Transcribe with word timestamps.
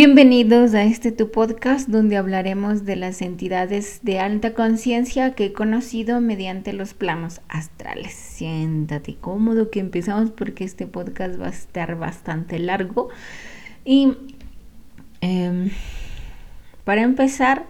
Bienvenidos 0.00 0.74
a 0.74 0.84
este 0.84 1.10
tu 1.10 1.32
podcast 1.32 1.88
donde 1.88 2.16
hablaremos 2.16 2.84
de 2.84 2.94
las 2.94 3.20
entidades 3.20 3.98
de 4.04 4.20
alta 4.20 4.54
conciencia 4.54 5.34
que 5.34 5.46
he 5.46 5.52
conocido 5.52 6.20
mediante 6.20 6.72
los 6.72 6.94
planos 6.94 7.40
astrales. 7.48 8.12
Siéntate 8.14 9.16
cómodo 9.16 9.72
que 9.72 9.80
empezamos 9.80 10.30
porque 10.30 10.62
este 10.62 10.86
podcast 10.86 11.40
va 11.40 11.46
a 11.46 11.50
estar 11.50 11.98
bastante 11.98 12.60
largo. 12.60 13.08
Y 13.84 14.16
em, 15.20 15.70
para 16.84 17.02
empezar, 17.02 17.66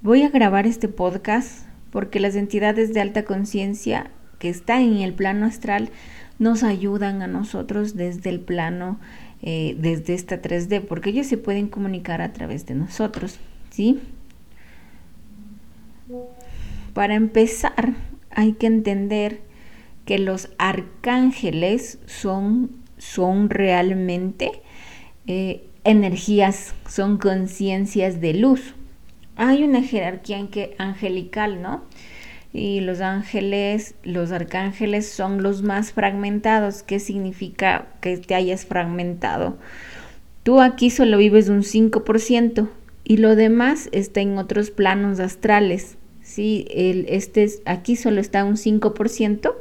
voy 0.00 0.24
a 0.24 0.30
grabar 0.30 0.66
este 0.66 0.88
podcast 0.88 1.64
porque 1.92 2.18
las 2.18 2.34
entidades 2.34 2.92
de 2.92 3.02
alta 3.02 3.24
conciencia 3.24 4.10
que 4.40 4.48
están 4.48 4.80
en 4.80 4.96
el 4.96 5.14
plano 5.14 5.46
astral 5.46 5.90
nos 6.40 6.64
ayudan 6.64 7.22
a 7.22 7.28
nosotros 7.28 7.94
desde 7.94 8.30
el 8.30 8.40
plano 8.40 8.98
eh, 9.42 9.74
desde 9.78 10.14
esta 10.14 10.40
3D, 10.40 10.82
porque 10.82 11.10
ellos 11.10 11.26
se 11.26 11.36
pueden 11.36 11.68
comunicar 11.68 12.22
a 12.22 12.32
través 12.32 12.64
de 12.66 12.74
nosotros, 12.74 13.40
¿sí? 13.70 14.00
Para 16.94 17.14
empezar, 17.14 17.94
hay 18.30 18.52
que 18.52 18.66
entender 18.66 19.40
que 20.04 20.18
los 20.18 20.50
arcángeles 20.58 21.98
son, 22.06 22.70
son 22.98 23.50
realmente 23.50 24.62
eh, 25.26 25.64
energías, 25.84 26.74
son 26.88 27.18
conciencias 27.18 28.20
de 28.20 28.34
luz. 28.34 28.74
Hay 29.36 29.64
una 29.64 29.82
jerarquía 29.82 30.46
angelical, 30.78 31.62
¿no? 31.62 31.82
Y 32.52 32.80
los 32.80 33.00
ángeles, 33.00 33.94
los 34.02 34.30
arcángeles 34.30 35.08
son 35.08 35.42
los 35.42 35.62
más 35.62 35.92
fragmentados. 35.92 36.82
¿Qué 36.82 36.98
significa 36.98 37.86
que 38.00 38.18
te 38.18 38.34
hayas 38.34 38.66
fragmentado? 38.66 39.56
Tú 40.42 40.60
aquí 40.60 40.90
solo 40.90 41.18
vives 41.18 41.48
un 41.48 41.62
5% 41.62 42.68
y 43.04 43.16
lo 43.18 43.36
demás 43.36 43.88
está 43.92 44.20
en 44.20 44.38
otros 44.38 44.70
planos 44.70 45.20
astrales. 45.20 45.96
Sí, 46.22 46.66
el, 46.70 47.06
este 47.08 47.48
aquí 47.64 47.96
solo 47.96 48.20
está 48.20 48.44
un 48.44 48.56
5% 48.56 49.54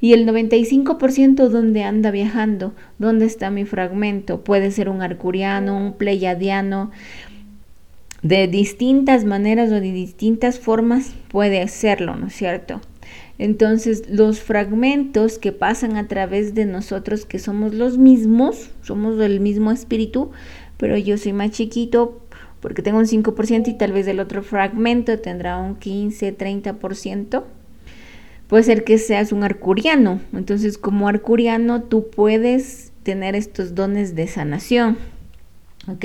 y 0.00 0.12
el 0.12 0.26
95% 0.26 1.48
donde 1.48 1.84
anda 1.84 2.10
viajando, 2.10 2.74
dónde 2.98 3.26
está 3.26 3.50
mi 3.50 3.64
fragmento. 3.64 4.42
Puede 4.42 4.70
ser 4.70 4.88
un 4.88 5.02
arcuriano, 5.02 5.76
un 5.76 5.92
pleiadiano, 5.94 6.90
de 8.22 8.48
distintas 8.48 9.24
maneras 9.24 9.70
o 9.70 9.74
de 9.74 9.92
distintas 9.92 10.58
formas 10.58 11.14
puede 11.30 11.62
hacerlo, 11.62 12.16
¿no 12.16 12.26
es 12.26 12.34
cierto? 12.34 12.80
Entonces, 13.38 14.04
los 14.10 14.40
fragmentos 14.40 15.38
que 15.38 15.52
pasan 15.52 15.96
a 15.96 16.08
través 16.08 16.54
de 16.54 16.66
nosotros, 16.66 17.24
que 17.24 17.38
somos 17.38 17.74
los 17.74 17.96
mismos, 17.96 18.70
somos 18.82 19.16
del 19.16 19.40
mismo 19.40 19.72
espíritu, 19.72 20.30
pero 20.76 20.98
yo 20.98 21.16
soy 21.16 21.32
más 21.32 21.50
chiquito 21.50 22.20
porque 22.60 22.82
tengo 22.82 22.98
un 22.98 23.06
5% 23.06 23.68
y 23.68 23.78
tal 23.78 23.92
vez 23.92 24.06
el 24.06 24.20
otro 24.20 24.42
fragmento 24.42 25.18
tendrá 25.18 25.56
un 25.56 25.76
15, 25.76 26.36
30%. 26.36 27.44
Puede 28.46 28.62
ser 28.62 28.84
que 28.84 28.98
seas 28.98 29.32
un 29.32 29.44
arcuriano. 29.44 30.20
Entonces, 30.34 30.76
como 30.76 31.08
arcuriano, 31.08 31.82
tú 31.84 32.10
puedes 32.10 32.92
tener 33.02 33.34
estos 33.34 33.74
dones 33.74 34.14
de 34.14 34.26
sanación. 34.26 34.98
¿Ok? 35.88 36.04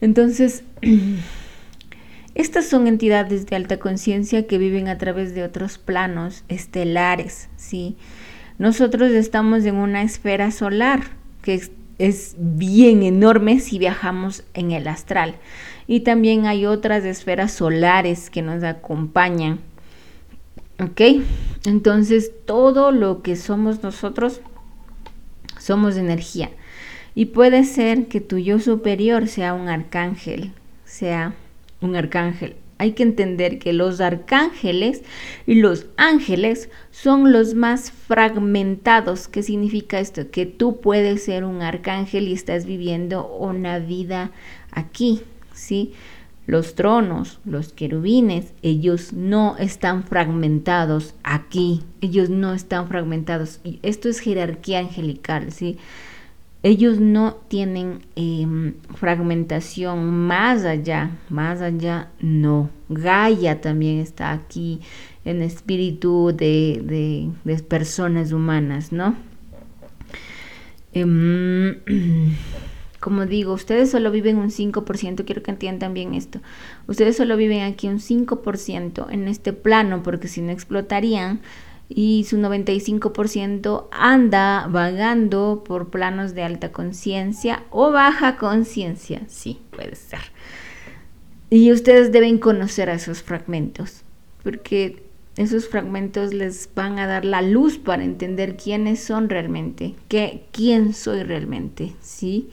Entonces, 0.00 0.64
estas 2.34 2.66
son 2.66 2.86
entidades 2.86 3.46
de 3.46 3.56
alta 3.56 3.78
conciencia 3.78 4.46
que 4.46 4.58
viven 4.58 4.88
a 4.88 4.98
través 4.98 5.34
de 5.34 5.42
otros 5.42 5.78
planos 5.78 6.44
estelares, 6.48 7.48
¿sí? 7.56 7.96
Nosotros 8.58 9.12
estamos 9.12 9.64
en 9.64 9.76
una 9.76 10.02
esfera 10.02 10.50
solar 10.50 11.00
que 11.42 11.62
es, 11.98 12.36
bien 12.38 13.02
enorme 13.02 13.60
si 13.60 13.78
viajamos 13.78 14.44
en 14.54 14.70
el 14.70 14.86
astral. 14.86 15.36
Y 15.86 16.00
también 16.00 16.46
hay 16.46 16.66
otras 16.66 17.04
esferas 17.04 17.52
solares 17.52 18.30
que 18.30 18.42
nos 18.42 18.62
acompañan. 18.62 19.60
¿Ok? 20.78 21.22
Entonces, 21.64 22.32
todo 22.46 22.90
lo 22.90 23.22
que 23.22 23.36
somos 23.36 23.82
nosotros 23.82 24.40
somos 25.58 25.96
energía. 25.96 26.50
Y 27.14 27.26
puede 27.26 27.64
ser 27.64 28.06
que 28.06 28.20
tu 28.20 28.38
yo 28.38 28.58
superior 28.58 29.28
sea 29.28 29.54
un 29.54 29.68
arcángel, 29.68 30.52
sea 30.84 31.34
un 31.80 31.96
arcángel. 31.96 32.56
Hay 32.78 32.92
que 32.92 33.02
entender 33.02 33.58
que 33.58 33.74
los 33.74 34.00
arcángeles 34.00 35.02
y 35.46 35.56
los 35.56 35.84
ángeles 35.98 36.70
son 36.90 37.30
los 37.30 37.52
más 37.52 37.90
fragmentados. 37.90 39.28
¿Qué 39.28 39.42
significa 39.42 40.00
esto? 40.00 40.30
Que 40.30 40.46
tú 40.46 40.80
puedes 40.80 41.24
ser 41.24 41.44
un 41.44 41.60
arcángel 41.60 42.26
y 42.26 42.32
estás 42.32 42.64
viviendo 42.64 43.26
una 43.26 43.80
vida 43.80 44.30
aquí, 44.70 45.20
¿sí? 45.52 45.92
Los 46.46 46.74
tronos, 46.74 47.38
los 47.44 47.74
querubines, 47.74 48.54
ellos 48.62 49.12
no 49.12 49.58
están 49.58 50.04
fragmentados 50.04 51.14
aquí. 51.22 51.82
Ellos 52.00 52.30
no 52.30 52.54
están 52.54 52.88
fragmentados. 52.88 53.60
Esto 53.82 54.08
es 54.08 54.20
jerarquía 54.20 54.78
angelical, 54.78 55.52
¿sí? 55.52 55.76
Ellos 56.62 57.00
no 57.00 57.34
tienen 57.48 58.00
em, 58.16 58.74
fragmentación 58.94 60.10
más 60.10 60.64
allá, 60.64 61.10
más 61.30 61.62
allá 61.62 62.10
no. 62.20 62.68
Gaia 62.90 63.60
también 63.60 63.98
está 63.98 64.32
aquí 64.32 64.80
en 65.24 65.42
espíritu 65.42 66.34
de, 66.36 67.30
personas 67.68 68.32
humanas, 68.32 68.92
¿no? 68.92 69.16
Em, 70.92 71.78
como 73.00 73.24
digo, 73.24 73.54
ustedes 73.54 73.90
solo 73.90 74.10
viven 74.10 74.36
un 74.36 74.50
5%, 74.50 75.24
quiero 75.24 75.42
que 75.42 75.50
entiendan 75.52 75.94
bien 75.94 76.12
esto. 76.12 76.40
Ustedes 76.86 77.16
solo 77.16 77.38
viven 77.38 77.62
aquí 77.62 77.88
un 77.88 78.00
5% 78.00 79.06
en 79.10 79.28
este 79.28 79.54
plano, 79.54 80.02
porque 80.02 80.28
si 80.28 80.42
no 80.42 80.50
explotarían, 80.50 81.40
y 81.92 82.24
su 82.24 82.38
95% 82.38 83.88
anda 83.90 84.68
vagando 84.68 85.64
por 85.66 85.90
planos 85.90 86.34
de 86.34 86.44
alta 86.44 86.70
conciencia 86.70 87.64
o 87.70 87.90
baja 87.90 88.36
conciencia, 88.36 89.22
sí, 89.26 89.60
puede 89.70 89.96
ser. 89.96 90.20
Y 91.50 91.72
ustedes 91.72 92.12
deben 92.12 92.38
conocer 92.38 92.88
a 92.88 92.94
esos 92.94 93.22
fragmentos, 93.22 94.02
porque 94.44 95.02
esos 95.36 95.68
fragmentos 95.68 96.32
les 96.32 96.68
van 96.76 97.00
a 97.00 97.08
dar 97.08 97.24
la 97.24 97.42
luz 97.42 97.76
para 97.78 98.04
entender 98.04 98.56
quiénes 98.56 99.02
son 99.02 99.28
realmente, 99.28 99.96
qué, 100.06 100.44
quién 100.52 100.94
soy 100.94 101.24
realmente, 101.24 101.94
¿sí? 102.00 102.50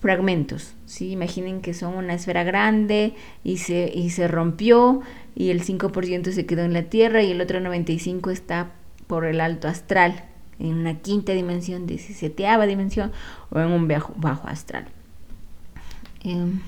Fragmentos, 0.00 0.74
¿sí? 0.86 1.10
Imaginen 1.10 1.60
que 1.60 1.74
son 1.74 1.94
una 1.94 2.14
esfera 2.14 2.42
grande 2.42 3.14
y 3.44 3.58
se, 3.58 3.92
y 3.94 4.10
se 4.10 4.28
rompió 4.28 5.02
y 5.34 5.50
el 5.50 5.62
5% 5.62 6.32
se 6.32 6.46
quedó 6.46 6.62
en 6.62 6.72
la 6.72 6.84
Tierra 6.84 7.22
y 7.22 7.30
el 7.30 7.40
otro 7.40 7.60
95% 7.60 8.30
está 8.30 8.72
por 9.06 9.26
el 9.26 9.40
alto 9.40 9.68
astral, 9.68 10.24
en 10.58 10.74
una 10.74 11.00
quinta 11.00 11.32
dimensión, 11.32 11.86
17 11.86 12.46
dimensión 12.66 13.12
o 13.50 13.60
en 13.60 13.68
un 13.68 13.88
bajo, 13.88 14.14
bajo 14.16 14.48
astral. 14.48 14.86
Em, 16.22 16.60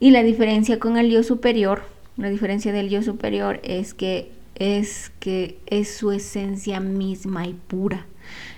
y 0.00 0.10
la 0.10 0.22
diferencia 0.22 0.78
con 0.78 0.96
el 0.96 1.10
yo 1.10 1.22
superior, 1.22 1.82
la 2.16 2.28
diferencia 2.28 2.72
del 2.72 2.88
yo 2.88 3.02
superior 3.02 3.60
es 3.62 3.94
que 3.94 4.32
es 4.54 5.10
que 5.18 5.58
es 5.66 5.96
su 5.96 6.12
esencia 6.12 6.80
misma 6.80 7.46
y 7.46 7.54
pura. 7.54 8.06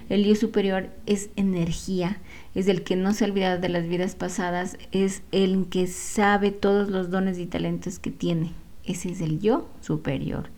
El 0.09 0.25
yo 0.25 0.35
superior 0.35 0.91
es 1.07 1.31
energía, 1.37 2.19
es 2.57 2.69
el 2.69 2.83
que 2.83 2.97
no 2.97 3.13
se 3.13 3.25
ha 3.25 3.29
olvidado 3.29 3.61
de 3.61 3.69
las 3.69 3.87
vidas 3.87 4.15
pasadas, 4.15 4.79
es 4.91 5.23
el 5.31 5.67
que 5.69 5.87
sabe 5.87 6.51
todos 6.51 6.89
los 6.89 7.11
dones 7.11 7.39
y 7.39 7.45
talentos 7.45 7.99
que 7.99 8.11
tiene. 8.11 8.53
Ese 8.83 9.11
es 9.11 9.21
el 9.21 9.41
yo 9.41 9.69
superior. 9.83 10.49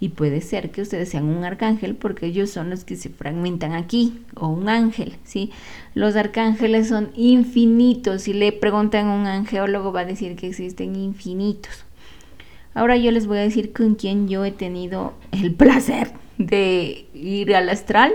Y 0.00 0.08
puede 0.08 0.40
ser 0.40 0.72
que 0.72 0.82
ustedes 0.82 1.08
sean 1.08 1.26
un 1.26 1.44
arcángel 1.44 1.94
porque 1.94 2.26
ellos 2.26 2.50
son 2.50 2.68
los 2.68 2.84
que 2.84 2.96
se 2.96 3.10
fragmentan 3.10 3.74
aquí, 3.74 4.18
o 4.34 4.48
un 4.48 4.68
ángel, 4.68 5.18
¿sí? 5.22 5.52
Los 5.94 6.16
arcángeles 6.16 6.88
son 6.88 7.10
infinitos. 7.14 8.22
Si 8.22 8.32
le 8.32 8.50
preguntan 8.50 9.06
a 9.06 9.14
un 9.14 9.26
angeólogo 9.28 9.92
va 9.92 10.00
a 10.00 10.06
decir 10.06 10.34
que 10.34 10.48
existen 10.48 10.96
infinitos. 10.96 11.84
Ahora 12.74 12.96
yo 12.96 13.12
les 13.12 13.28
voy 13.28 13.38
a 13.38 13.42
decir 13.42 13.72
con 13.72 13.94
quién 13.94 14.26
yo 14.26 14.44
he 14.44 14.50
tenido 14.50 15.14
el 15.30 15.54
placer 15.54 16.10
de 16.38 17.06
ir 17.14 17.54
al 17.54 17.68
astral 17.68 18.12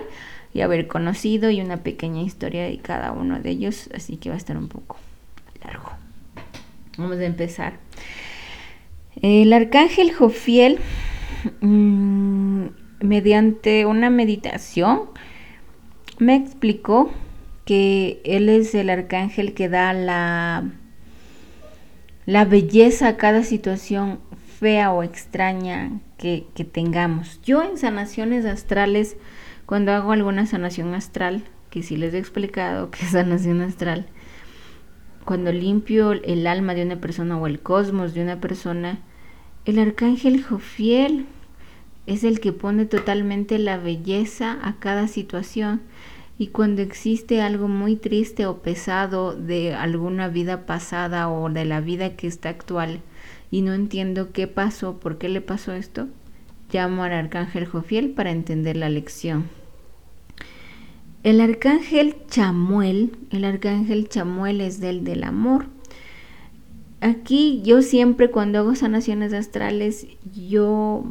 y 0.55 0.61
haber 0.61 0.87
conocido 0.87 1.49
y 1.49 1.59
una 1.59 1.83
pequeña 1.83 2.21
historia 2.21 2.63
de 2.63 2.77
cada 2.77 3.11
uno 3.11 3.41
de 3.41 3.49
ellos, 3.49 3.89
así 3.93 4.15
que 4.15 4.29
va 4.29 4.35
a 4.35 4.37
estar 4.37 4.55
un 4.55 4.69
poco 4.69 4.95
largo. 5.61 5.91
Vamos 6.97 7.17
a 7.17 7.25
empezar. 7.25 7.73
El 9.21 9.51
arcángel 9.51 10.13
Jofiel, 10.13 10.79
mm, 11.59 12.67
mediante 13.01 13.85
una 13.85 14.09
meditación, 14.09 15.01
me 16.19 16.37
explicó 16.37 17.11
que 17.65 18.21
él 18.23 18.47
es 18.47 18.73
el 18.75 18.89
arcángel 18.89 19.53
que 19.55 19.67
da 19.67 19.91
la, 19.91 20.71
la 22.25 22.45
belleza 22.45 23.09
a 23.09 23.17
cada 23.17 23.43
situación 23.43 24.19
fea 24.57 24.93
o 24.93 25.03
extraña 25.03 25.99
que, 26.17 26.45
que 26.55 26.63
tengamos. 26.63 27.41
Yo 27.43 27.61
en 27.61 27.77
sanaciones 27.77 28.45
astrales, 28.45 29.17
cuando 29.65 29.91
hago 29.91 30.11
alguna 30.11 30.45
sanación 30.45 30.93
astral, 30.93 31.43
que 31.69 31.83
sí 31.83 31.97
les 31.97 32.13
he 32.13 32.17
explicado 32.17 32.89
que 32.91 33.05
es 33.05 33.11
sanación 33.11 33.61
astral, 33.61 34.07
cuando 35.25 35.51
limpio 35.51 36.11
el 36.11 36.45
alma 36.45 36.75
de 36.75 36.83
una 36.83 37.01
persona 37.01 37.37
o 37.37 37.47
el 37.47 37.59
cosmos 37.59 38.13
de 38.13 38.21
una 38.21 38.39
persona, 38.39 38.99
el 39.65 39.79
arcángel 39.79 40.43
Jofiel 40.43 41.25
es 42.05 42.23
el 42.23 42.39
que 42.39 42.53
pone 42.53 42.85
totalmente 42.85 43.57
la 43.57 43.77
belleza 43.77 44.59
a 44.61 44.75
cada 44.79 45.07
situación. 45.07 45.81
Y 46.37 46.47
cuando 46.47 46.81
existe 46.81 47.41
algo 47.41 47.67
muy 47.67 47.95
triste 47.95 48.45
o 48.45 48.61
pesado 48.61 49.33
de 49.35 49.73
alguna 49.73 50.27
vida 50.27 50.65
pasada 50.65 51.29
o 51.29 51.49
de 51.49 51.65
la 51.65 51.81
vida 51.81 52.15
que 52.15 52.27
está 52.27 52.49
actual 52.49 53.01
y 53.49 53.61
no 53.61 53.73
entiendo 53.73 54.31
qué 54.33 54.45
pasó, 54.47 54.99
por 54.99 55.17
qué 55.17 55.29
le 55.29 55.41
pasó 55.41 55.73
esto, 55.73 56.07
llamo 56.71 57.03
al 57.03 57.13
arcángel 57.13 57.65
Jofiel 57.65 58.11
para 58.11 58.31
entender 58.31 58.77
la 58.77 58.89
lección. 58.89 59.45
El 61.23 61.41
arcángel 61.41 62.15
Chamuel, 62.29 63.17
el 63.31 63.45
arcángel 63.45 64.07
Chamuel 64.09 64.61
es 64.61 64.79
del 64.79 65.03
del 65.03 65.23
amor. 65.23 65.65
Aquí 67.01 67.61
yo 67.63 67.81
siempre 67.81 68.31
cuando 68.31 68.59
hago 68.59 68.75
sanaciones 68.75 69.33
astrales, 69.33 70.07
yo, 70.35 71.03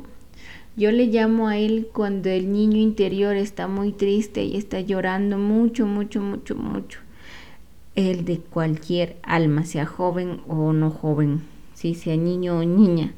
yo 0.76 0.92
le 0.92 1.06
llamo 1.06 1.48
a 1.48 1.58
él 1.58 1.88
cuando 1.92 2.30
el 2.30 2.52
niño 2.52 2.78
interior 2.78 3.36
está 3.36 3.68
muy 3.68 3.92
triste 3.92 4.44
y 4.44 4.56
está 4.56 4.80
llorando 4.80 5.36
mucho, 5.38 5.86
mucho, 5.86 6.20
mucho, 6.20 6.56
mucho. 6.56 7.00
El 7.94 8.24
de 8.24 8.38
cualquier 8.38 9.16
alma, 9.22 9.64
sea 9.64 9.86
joven 9.86 10.40
o 10.48 10.72
no 10.72 10.90
joven, 10.90 11.42
si 11.74 11.94
sea 11.94 12.16
niño 12.16 12.58
o 12.58 12.64
niña. 12.64 13.12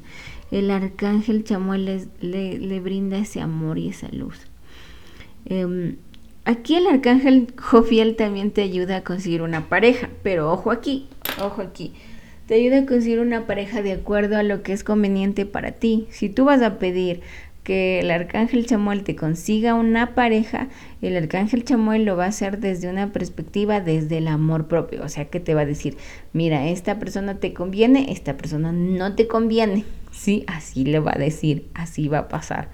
El 0.51 0.71
arcángel 0.71 1.43
Chamuel 1.43 2.07
le, 2.21 2.79
brinda 2.79 3.17
ese 3.17 3.41
amor 3.41 3.77
y 3.77 3.89
esa 3.89 4.09
luz. 4.09 4.47
Em, 5.45 5.97
Aquí 6.47 6.75
el 6.75 6.87
arcángel 6.87 7.53
Jofiel 7.57 8.15
también 8.15 8.51
te 8.51 8.61
ayuda 8.61 8.95
a 8.95 9.03
conseguir 9.03 9.41
una 9.41 9.67
pareja, 9.67 10.07
pero 10.23 10.49
ojo 10.49 10.71
aquí, 10.71 11.09
ojo 11.43 11.61
aquí. 11.61 11.91
Te 12.45 12.55
ayuda 12.55 12.79
a 12.79 12.85
conseguir 12.85 13.19
una 13.19 13.45
pareja 13.45 13.81
de 13.81 13.91
acuerdo 13.91 14.37
a 14.37 14.43
lo 14.43 14.63
que 14.63 14.71
es 14.71 14.85
conveniente 14.85 15.45
para 15.45 15.73
ti. 15.73 16.07
Si 16.09 16.29
tú 16.29 16.45
vas 16.45 16.61
a 16.61 16.79
pedir 16.79 17.19
que 17.67 17.99
el 17.99 18.11
arcángel 18.11 18.65
Chamuel 18.65 19.03
te 19.03 19.17
consiga 19.17 19.73
una 19.73 20.15
pareja, 20.15 20.69
el 21.01 21.17
arcángel 21.17 21.65
Chamuel 21.65 22.05
lo 22.05 22.15
va 22.15 22.23
a 22.23 22.29
hacer 22.29 22.61
desde 22.61 22.89
una 22.89 23.11
perspectiva, 23.11 23.81
desde 23.81 24.19
el 24.19 24.29
amor 24.29 24.69
propio. 24.69 25.03
O 25.03 25.09
sea 25.09 25.25
que 25.25 25.41
te 25.41 25.53
va 25.53 25.61
a 25.61 25.65
decir, 25.65 25.97
mira, 26.31 26.69
esta 26.69 26.97
persona 26.97 27.41
te 27.41 27.53
conviene, 27.53 28.13
esta 28.13 28.37
persona 28.37 28.71
no 28.71 29.15
te 29.15 29.27
conviene. 29.27 29.83
Sí, 30.13 30.45
así 30.47 30.85
le 30.85 30.99
va 30.99 31.11
a 31.15 31.19
decir, 31.19 31.67
así 31.73 32.07
va 32.07 32.19
a 32.19 32.27
pasar. 32.29 32.69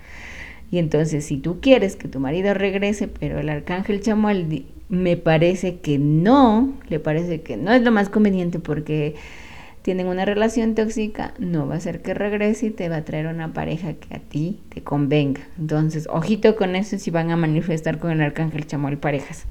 Y 0.70 0.78
entonces, 0.78 1.26
si 1.26 1.38
tú 1.38 1.60
quieres 1.60 1.96
que 1.96 2.08
tu 2.08 2.20
marido 2.20 2.54
regrese, 2.54 3.08
pero 3.08 3.40
el 3.40 3.50
arcángel 3.50 4.00
Chamuel 4.00 4.68
me 4.90 5.18
parece 5.18 5.80
que 5.80 5.98
no, 5.98 6.72
le 6.88 7.00
parece 7.00 7.42
que 7.42 7.58
no 7.58 7.74
es 7.74 7.82
lo 7.82 7.92
más 7.92 8.10
conveniente 8.10 8.60
porque 8.60 9.16
tienen 9.84 10.08
una 10.08 10.24
relación 10.24 10.76
tóxica, 10.76 11.34
no 11.38 11.68
va 11.68 11.76
a 11.76 11.80
ser 11.80 12.02
que 12.02 12.14
regrese 12.14 12.68
y 12.68 12.72
te 12.72 12.88
va 12.88 12.98
a 12.98 13.06
traer 13.06 13.28
una 13.28 13.54
pareja 13.54 13.94
que 13.94 14.16
a 14.16 14.20
ti 14.20 14.62
te 14.70 14.82
convenga. 14.82 15.42
Entonces, 15.60 16.08
ojito 16.10 16.56
con 16.56 16.76
eso 16.76 16.98
si 16.98 17.12
van 17.12 17.32
a 17.32 17.36
manifestar 17.36 18.00
con 18.00 18.10
el 18.12 18.22
arcángel 18.22 18.66
Chamuel 18.66 18.98
parejas. 18.98 19.46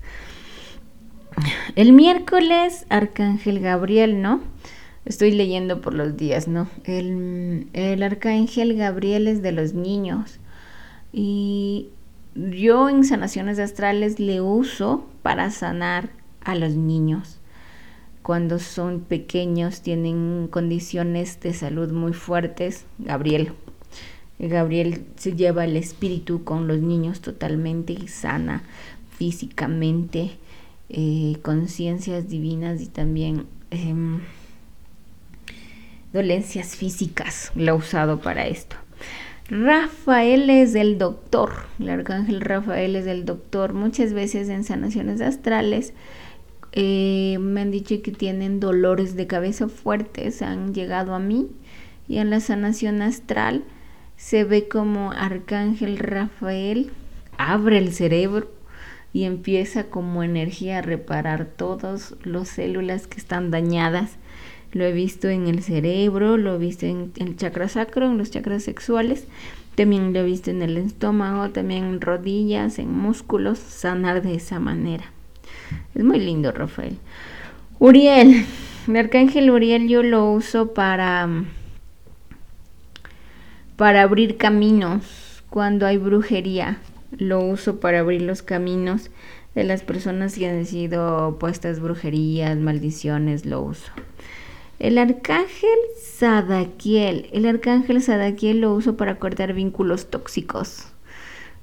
El 1.77 1.93
miércoles, 1.93 2.87
arcángel 2.89 3.61
Gabriel, 3.61 4.23
¿no? 4.23 4.41
Estoy 5.05 5.33
leyendo 5.33 5.83
por 5.83 5.93
los 5.93 6.17
días, 6.17 6.49
¿no? 6.49 6.67
El, 6.85 7.67
el 7.75 8.03
arcángel 8.03 8.75
Gabriel 8.75 9.29
es 9.29 9.43
de 9.43 9.53
los 9.53 9.75
niños 9.75 10.41
y 11.13 11.91
yo 12.35 12.89
en 12.89 13.05
sanaciones 13.05 13.59
astrales 13.59 14.19
le 14.19 14.41
uso 14.41 15.07
para 15.23 15.51
sanar 15.51 16.09
a 16.41 16.55
los 16.55 16.75
niños. 16.75 17.39
Cuando 18.23 18.61
son 18.61 19.01
pequeños, 19.01 19.81
tienen 19.81 20.49
condiciones 20.49 21.41
de 21.41 21.53
salud 21.53 21.91
muy 21.91 22.13
fuertes. 22.13 22.87
Gabriel. 22.99 23.53
Gabriel 24.39 25.05
se 25.17 25.35
lleva 25.35 25.65
el 25.65 25.77
espíritu 25.77 26.45
con 26.45 26.69
los 26.69 26.79
niños 26.79 27.21
totalmente 27.21 28.09
sana 28.09 28.63
físicamente, 29.17 30.33
eh, 30.89 31.37
conciencias 31.43 32.29
divinas 32.29 32.81
y 32.81 32.87
también 32.87 33.47
em, 33.71 34.21
dolencias 36.13 36.77
físicas. 36.77 37.53
Lo 37.55 37.73
ha 37.73 37.75
usado 37.75 38.21
para 38.21 38.47
esto. 38.47 38.77
Rafael 39.49 40.49
es 40.49 40.75
el 40.75 40.99
doctor, 40.99 41.67
el 41.79 41.91
arcángel 41.91 42.41
Rafael 42.41 42.97
es 42.97 43.07
el 43.07 43.25
doctor. 43.25 43.75
Muchas 43.75 44.13
veces 44.13 44.49
en 44.49 44.65
sanaciones 44.65 45.21
astrales 45.21 45.93
eh, 46.73 47.39
me 47.41 47.61
han 47.61 47.71
dicho 47.71 48.01
que 48.03 48.13
tienen 48.13 48.61
dolores 48.61 49.17
de 49.17 49.27
cabeza 49.27 49.69
fuertes, 49.69 50.43
han 50.43 50.75
llegado 50.75 51.15
a 51.15 51.19
mí 51.19 51.49
y 52.09 52.19
en 52.19 52.31
la 52.31 52.41
sanación 52.41 53.03
astral 53.03 53.65
se 54.17 54.45
ve 54.45 54.69
como 54.69 55.13
arcángel 55.13 55.99
Rafael 55.99 56.91
abre 57.39 57.79
el 57.79 57.93
cerebro 57.93 58.51
y 59.13 59.25
empieza 59.25 59.85
como 59.85 60.23
energía 60.23 60.79
a 60.79 60.83
reparar 60.83 61.45
todas 61.45 62.15
las 62.25 62.49
células 62.49 63.07
que 63.07 63.19
están 63.19 63.51
dañadas 63.51 64.19
lo 64.73 64.85
he 64.85 64.93
visto 64.93 65.29
en 65.29 65.49
el 65.49 65.63
cerebro, 65.63 66.39
lo 66.39 66.55
he 66.55 66.59
visto 66.59 66.87
en 66.87 67.13
el 67.17 67.37
chakra 67.37 67.69
sacro, 67.69 68.07
en 68.07 68.17
los 68.17 68.31
chakras 68.31 68.63
sexuales, 68.63 69.27
también 69.75 70.15
lo 70.15 70.21
he 70.21 70.25
visto 70.25 70.51
en 70.51 70.63
el 70.63 70.79
estómago, 70.79 71.51
también 71.51 71.85
en 71.85 72.01
rodillas, 72.01 72.79
en 72.79 72.91
músculos, 72.91 73.59
sanar 73.59 74.23
de 74.23 74.35
esa 74.35 74.61
manera. 74.61 75.13
Es 75.95 76.05
muy 76.05 76.19
lindo, 76.19 76.53
Rafael. 76.53 76.99
Uriel, 77.79 78.45
el 78.89 78.97
arcángel 78.97 79.51
Uriel 79.51 79.89
yo 79.89 80.03
lo 80.03 80.31
uso 80.31 80.73
para 80.73 81.29
para 83.77 84.03
abrir 84.03 84.37
caminos 84.37 85.43
cuando 85.51 85.87
hay 85.87 85.99
brujería. 85.99 86.79
Lo 87.11 87.41
uso 87.41 87.81
para 87.81 88.01
abrir 88.01 88.23
los 88.23 88.43
caminos 88.43 89.11
de 89.55 89.65
las 89.65 89.83
personas 89.83 90.35
que 90.35 90.49
han 90.49 90.65
sido 90.65 91.37
puestas 91.39 91.81
brujerías, 91.81 92.57
maldiciones, 92.57 93.45
lo 93.45 93.61
uso. 93.61 93.91
El 94.79 94.99
arcángel 94.99 95.79
Sadaquiel. 96.01 97.29
El 97.33 97.47
arcángel 97.47 98.01
Sadaquiel 98.03 98.61
lo 98.61 98.73
uso 98.75 98.97
para 98.97 99.17
cortar 99.17 99.53
vínculos 99.53 100.11
tóxicos. 100.11 100.92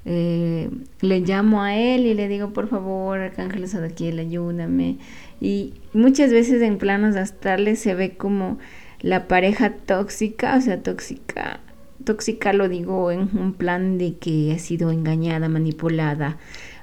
Eh, 0.06 0.70
le 1.02 1.20
llamo 1.20 1.62
a 1.62 1.76
él 1.76 2.06
y 2.06 2.14
le 2.14 2.28
digo, 2.28 2.52
por 2.52 2.68
favor, 2.68 3.20
arcángel 3.20 3.68
Sadaquiel, 3.68 4.20
ayúdame. 4.20 4.98
Y 5.42 5.74
muchas 5.94 6.32
veces 6.32 6.62
en 6.62 6.78
planos 6.78 7.16
astrales 7.16 7.80
se 7.80 7.96
ve 7.96 8.18
como 8.18 8.58
la 9.02 9.28
pareja 9.28 9.72
tóxica, 9.72 10.56
o 10.58 10.62
sea, 10.62 10.82
tóxica. 10.82 11.60
Tóxica 12.04 12.54
lo 12.54 12.70
digo 12.70 13.12
en 13.12 13.30
un 13.38 13.54
plan 13.54 13.98
de 13.98 14.16
que 14.16 14.54
has 14.54 14.62
sido 14.62 14.92
engañada, 14.92 15.50
manipulada 15.50 16.38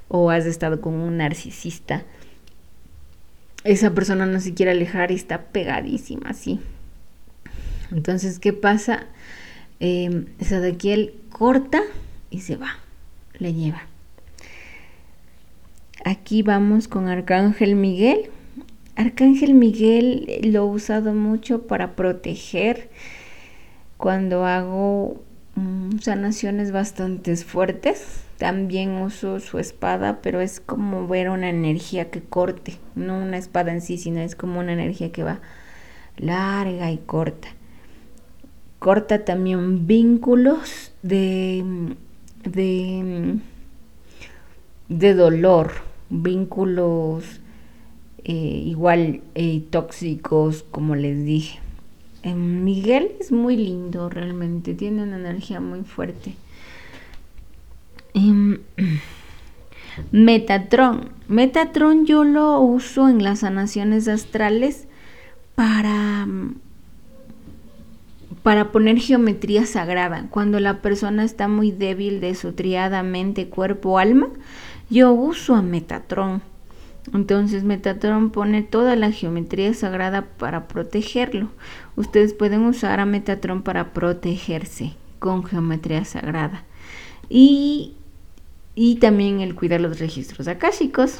o 0.07 0.29
has 0.29 0.45
estado 0.45 0.79
con 0.79 0.93
un 0.93 1.17
narcisista 1.17 2.05
esa 3.67 3.93
persona 3.93 4.25
no 4.25 4.39
se 4.39 4.53
quiere 4.53 4.71
alejar 4.71 5.11
y 5.11 5.15
está 5.15 5.47
pegadísima 5.47 6.29
así. 6.29 6.61
Entonces, 7.91 8.39
¿qué 8.39 8.53
pasa? 8.53 9.05
Eh, 9.79 10.25
él 10.83 11.13
corta 11.29 11.81
y 12.29 12.39
se 12.41 12.55
va, 12.55 12.77
le 13.39 13.53
lleva. 13.53 13.83
Aquí 16.05 16.43
vamos 16.43 16.87
con 16.87 17.07
Arcángel 17.07 17.75
Miguel. 17.75 18.29
Arcángel 18.95 19.53
Miguel 19.53 20.39
lo 20.43 20.59
he 20.59 20.69
usado 20.69 21.13
mucho 21.13 21.67
para 21.67 21.95
proteger 21.95 22.89
cuando 23.97 24.45
hago 24.45 25.21
mm, 25.55 25.99
sanaciones 25.99 26.71
bastante 26.71 27.35
fuertes 27.37 28.23
también 28.37 29.01
uso 29.01 29.39
su 29.39 29.57
espada, 29.57 30.21
pero 30.21 30.41
es 30.41 30.59
como 30.59 31.07
ver 31.07 31.29
una 31.29 31.49
energía 31.49 32.11
que 32.11 32.21
corte, 32.21 32.77
no 32.95 33.17
una 33.17 33.37
espada 33.37 33.71
en 33.71 33.81
sí, 33.81 33.97
sino 33.97 34.19
es 34.19 34.35
como 34.35 34.59
una 34.59 34.73
energía 34.73 35.11
que 35.11 35.23
va 35.23 35.39
larga 36.17 36.91
y 36.91 36.97
corta. 36.99 37.49
Corta 38.77 39.25
también 39.25 39.87
vínculos 39.87 40.91
de, 41.01 41.95
de, 42.51 43.39
de 44.89 45.13
dolor, 45.13 45.71
vínculos 46.09 47.23
eh, 48.23 48.63
igual 48.65 49.21
eh, 49.35 49.63
tóxicos, 49.69 50.65
como 50.69 50.95
les 50.95 51.23
dije. 51.23 51.59
Em, 52.23 52.65
Miguel 52.65 53.11
es 53.21 53.31
muy 53.31 53.55
lindo 53.55 54.09
realmente, 54.09 54.73
tiene 54.73 55.03
una 55.03 55.15
energía 55.15 55.61
muy 55.61 55.83
fuerte. 55.83 56.35
Em, 58.13 58.59
Metatron. 60.11 61.09
Metatron 61.29 62.05
yo 62.05 62.23
lo 62.23 62.59
uso 62.59 63.07
en 63.07 63.23
las 63.23 63.39
sanaciones 63.39 64.07
astrales 64.07 64.87
para, 65.55 66.27
para 68.47 68.71
poner 68.71 68.97
geometría 68.97 69.65
sagrada. 69.65 70.27
Cuando 70.29 70.61
la 70.61 70.81
persona 70.81 71.25
está 71.25 71.49
muy 71.49 71.71
débil 71.71 72.21
de 72.21 72.33
su 72.33 72.53
triada 72.53 73.03
mente, 73.03 73.49
cuerpo, 73.49 73.99
alma, 73.99 74.29
yo 74.89 75.11
uso 75.11 75.53
a 75.53 75.61
Metatron. 75.61 76.41
Entonces 77.13 77.65
Metatron 77.65 78.29
pone 78.29 78.63
toda 78.63 78.95
la 78.95 79.11
geometría 79.11 79.73
sagrada 79.73 80.21
para 80.37 80.69
protegerlo. 80.69 81.49
Ustedes 81.97 82.33
pueden 82.33 82.63
usar 82.63 83.01
a 83.01 83.05
Metatron 83.05 83.63
para 83.63 83.91
protegerse 83.91 84.93
con 85.19 85.43
geometría 85.43 86.05
sagrada. 86.05 86.63
Y, 87.27 87.95
y 88.75 88.95
también 88.99 89.41
el 89.41 89.55
cuidar 89.55 89.81
los 89.81 89.99
registros 89.99 90.47
akáshicos 90.47 91.19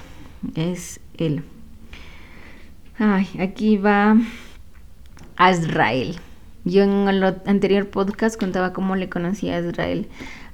es 0.55 1.01
el... 1.17 1.43
Ay, 2.98 3.27
aquí 3.38 3.75
va 3.75 4.15
Azrael. 5.36 6.22
Yo 6.67 6.83
en 6.83 7.07
el 7.07 7.24
anterior 7.24 7.88
podcast 7.88 8.38
contaba 8.38 8.74
cómo 8.74 8.97
le 8.97 9.07
conocía 9.07 9.55
a 9.55 9.59
Azrael. 9.59 10.09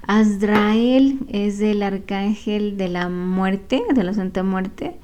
Azrael 0.06 1.18
es 1.28 1.60
el 1.60 1.82
arcángel 1.82 2.76
de 2.76 2.88
la 2.88 3.08
muerte, 3.08 3.82
de 3.92 4.04
la 4.04 4.14
Santa 4.14 4.44
Muerte, 4.44 4.94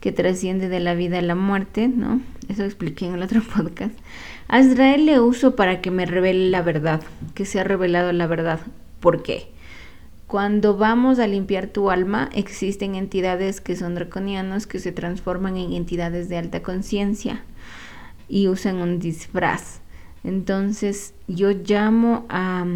que 0.00 0.12
trasciende 0.12 0.68
de 0.68 0.80
la 0.80 0.92
vida 0.92 1.20
a 1.20 1.22
la 1.22 1.34
muerte, 1.34 1.88
¿no? 1.88 2.20
Eso 2.50 2.64
expliqué 2.64 3.06
en 3.06 3.14
el 3.14 3.22
otro 3.22 3.40
podcast. 3.56 3.94
Azrael 4.46 5.06
le 5.06 5.20
uso 5.20 5.56
para 5.56 5.80
que 5.80 5.90
me 5.90 6.04
revele 6.04 6.50
la 6.50 6.60
verdad, 6.60 7.02
que 7.34 7.46
se 7.46 7.60
ha 7.60 7.64
revelado 7.64 8.12
la 8.12 8.26
verdad. 8.26 8.60
¿Por 9.00 9.22
qué? 9.22 9.50
Cuando 10.26 10.76
vamos 10.76 11.18
a 11.18 11.26
limpiar 11.26 11.68
tu 11.68 11.90
alma, 11.90 12.28
existen 12.34 12.94
entidades 12.94 13.62
que 13.62 13.74
son 13.74 13.94
draconianos 13.94 14.66
que 14.66 14.80
se 14.80 14.92
transforman 14.92 15.56
en 15.56 15.72
entidades 15.72 16.28
de 16.28 16.36
alta 16.36 16.62
conciencia 16.62 17.40
y 18.28 18.48
usan 18.48 18.76
un 18.76 18.98
disfraz. 18.98 19.80
Entonces 20.24 21.14
yo 21.26 21.50
llamo 21.50 22.26
a 22.28 22.66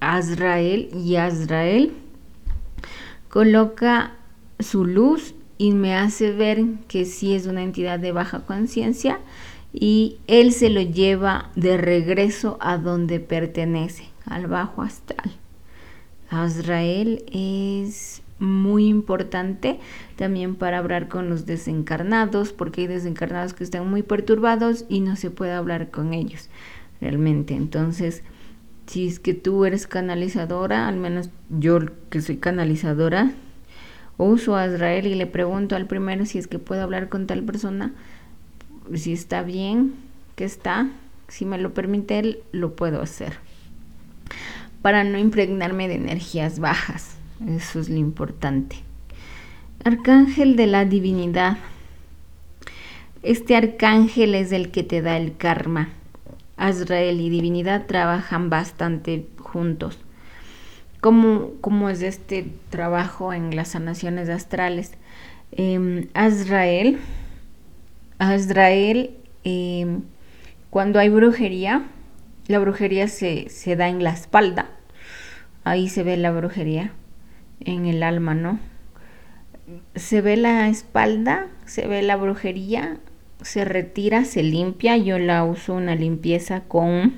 Azrael 0.00 0.90
y 0.94 1.16
Azrael 1.16 1.92
coloca 3.28 4.12
su 4.58 4.84
luz 4.84 5.34
y 5.58 5.72
me 5.72 5.94
hace 5.94 6.32
ver 6.32 6.64
que 6.86 7.04
sí 7.04 7.34
es 7.34 7.46
una 7.46 7.62
entidad 7.62 7.98
de 7.98 8.12
baja 8.12 8.40
conciencia 8.40 9.18
y 9.72 10.18
él 10.26 10.52
se 10.52 10.70
lo 10.70 10.80
lleva 10.80 11.50
de 11.54 11.76
regreso 11.76 12.58
a 12.60 12.78
donde 12.78 13.20
pertenece, 13.20 14.04
al 14.24 14.46
bajo 14.46 14.82
astral. 14.82 15.32
Azrael 16.30 17.24
es 17.32 18.22
muy 18.38 18.86
importante 18.86 19.80
también 20.16 20.54
para 20.54 20.78
hablar 20.78 21.08
con 21.08 21.28
los 21.28 21.44
desencarnados, 21.44 22.52
porque 22.52 22.82
hay 22.82 22.86
desencarnados 22.86 23.52
que 23.52 23.64
están 23.64 23.88
muy 23.90 24.02
perturbados 24.02 24.84
y 24.88 25.00
no 25.00 25.16
se 25.16 25.30
puede 25.30 25.52
hablar 25.52 25.90
con 25.90 26.14
ellos 26.14 26.48
realmente. 27.00 27.54
Entonces, 27.54 28.22
si 28.86 29.06
es 29.06 29.20
que 29.20 29.34
tú 29.34 29.64
eres 29.64 29.86
canalizadora, 29.86 30.88
al 30.88 30.96
menos 30.96 31.30
yo 31.50 31.78
que 32.10 32.20
soy 32.20 32.38
canalizadora, 32.38 33.32
uso 34.16 34.56
a 34.56 34.66
Israel 34.66 35.06
y 35.06 35.14
le 35.14 35.26
pregunto 35.26 35.76
al 35.76 35.86
primero 35.86 36.24
si 36.26 36.38
es 36.38 36.46
que 36.46 36.58
puedo 36.58 36.82
hablar 36.82 37.08
con 37.08 37.26
tal 37.26 37.42
persona, 37.42 37.92
si 38.94 39.12
está 39.12 39.42
bien, 39.42 39.94
que 40.36 40.44
está, 40.44 40.88
si 41.28 41.44
me 41.44 41.58
lo 41.58 41.74
permite 41.74 42.18
él, 42.18 42.38
lo 42.52 42.74
puedo 42.74 43.02
hacer. 43.02 43.34
Para 44.82 45.04
no 45.04 45.18
impregnarme 45.18 45.86
de 45.88 45.96
energías 45.96 46.58
bajas, 46.58 47.16
eso 47.46 47.80
es 47.80 47.90
lo 47.90 47.96
importante. 47.96 48.76
Arcángel 49.84 50.56
de 50.56 50.66
la 50.66 50.84
divinidad. 50.84 51.58
Este 53.22 53.56
arcángel 53.56 54.34
es 54.34 54.52
el 54.52 54.70
que 54.70 54.82
te 54.82 55.02
da 55.02 55.16
el 55.16 55.36
karma 55.36 55.90
Azrael 56.58 57.20
y 57.20 57.30
divinidad 57.30 57.86
trabajan 57.86 58.50
bastante 58.50 59.26
juntos. 59.38 59.98
¿Cómo, 61.00 61.88
es 61.88 62.02
este 62.02 62.50
trabajo 62.70 63.32
en 63.32 63.54
las 63.54 63.68
sanaciones 63.68 64.28
astrales? 64.28 64.94
Eh, 65.52 66.08
Azrael, 66.12 66.98
Azrael 68.18 69.16
em, 69.44 70.02
cuando 70.70 70.98
hay 70.98 71.08
brujería, 71.08 71.84
la 72.48 72.58
brujería 72.58 73.06
se, 73.06 73.48
se 73.48 73.76
da 73.76 73.88
en 73.88 74.02
la 74.02 74.10
espalda. 74.10 74.66
Ahí 75.62 75.88
se 75.88 76.02
ve 76.02 76.16
la 76.16 76.32
brujería, 76.32 76.92
en 77.60 77.86
el 77.86 78.02
alma, 78.02 78.34
¿no? 78.34 78.58
Se 79.94 80.20
ve 80.20 80.36
la 80.36 80.68
espalda, 80.68 81.46
se 81.64 81.86
ve 81.86 82.02
la 82.02 82.16
brujería 82.16 82.98
se 83.42 83.64
retira, 83.64 84.24
se 84.24 84.42
limpia. 84.42 84.96
Yo 84.96 85.18
la 85.18 85.44
uso 85.44 85.74
una 85.74 85.94
limpieza 85.94 86.62
con, 86.62 87.14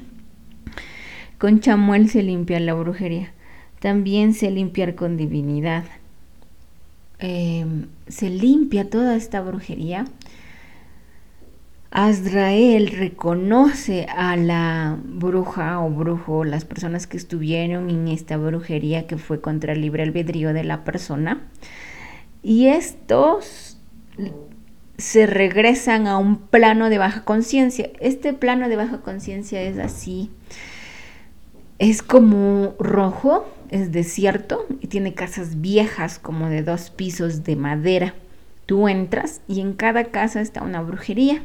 con 1.39 1.61
chamuel, 1.61 2.09
se 2.09 2.23
limpia 2.23 2.61
la 2.61 2.75
brujería. 2.75 3.33
También 3.81 4.35
se 4.35 4.51
limpiar 4.51 4.95
con 4.95 5.17
divinidad. 5.17 5.85
Em, 7.19 7.87
se 8.09 8.31
limpia 8.31 8.89
toda 8.89 9.17
esta 9.17 9.41
brujería. 9.41 10.07
Azrael 11.91 12.89
reconoce 12.89 14.07
a 14.07 14.37
la 14.37 14.97
bruja 15.03 15.81
o 15.81 15.91
brujo, 15.91 16.45
las 16.45 16.65
personas 16.65 17.09
que 17.09 17.17
estuvieron 17.17 17.91
en 17.91 18.07
esta 18.07 18.37
brujería 18.37 19.09
que 19.09 19.19
fue 19.19 19.41
contra 19.41 19.73
el 19.73 19.81
libre 19.81 20.05
albedrío 20.05 20.53
de 20.53 20.63
la 20.63 20.85
persona. 20.85 21.49
Y 22.43 22.69
estos 22.69 23.77
se 25.01 25.27
regresan 25.27 26.07
a 26.07 26.19
un 26.19 26.37
plano 26.37 26.91
de 26.91 26.99
baja 26.99 27.25
conciencia. 27.25 27.91
Este 28.01 28.33
plano 28.33 28.69
de 28.69 28.77
baja 28.77 28.99
conciencia 28.99 29.63
es 29.63 29.79
así. 29.79 30.31
Es 31.79 32.03
como 32.03 32.75
rojo, 32.79 33.49
es 33.71 33.93
desierto 33.93 34.67
y 34.81 34.89
tiene 34.89 35.15
casas 35.15 35.61
viejas 35.61 36.19
como 36.19 36.49
de 36.49 36.63
dos 36.63 36.91
pisos 36.91 37.45
de 37.45 37.57
madera. 37.57 38.15
Tú 38.67 38.89
entras 38.89 39.41
y 39.49 39.61
en 39.61 39.73
cada 39.73 40.05
casa 40.05 40.41
está 40.41 40.63
una 40.63 40.83
brujería. 40.83 41.43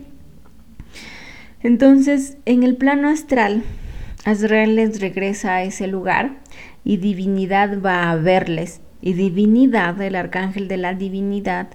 Entonces, 1.61 2.37
en 2.45 2.63
el 2.63 2.75
plano 2.75 3.09
astral, 3.09 3.63
Azrael 4.25 4.75
les 4.75 4.99
regresa 4.99 5.55
a 5.55 5.63
ese 5.63 5.87
lugar 5.87 6.37
y 6.83 6.97
divinidad 6.97 7.81
va 7.81 8.11
a 8.11 8.15
verles. 8.15 8.81
Y 9.01 9.13
divinidad, 9.13 9.99
el 10.01 10.15
arcángel 10.15 10.67
de 10.67 10.77
la 10.77 10.93
divinidad, 10.93 11.69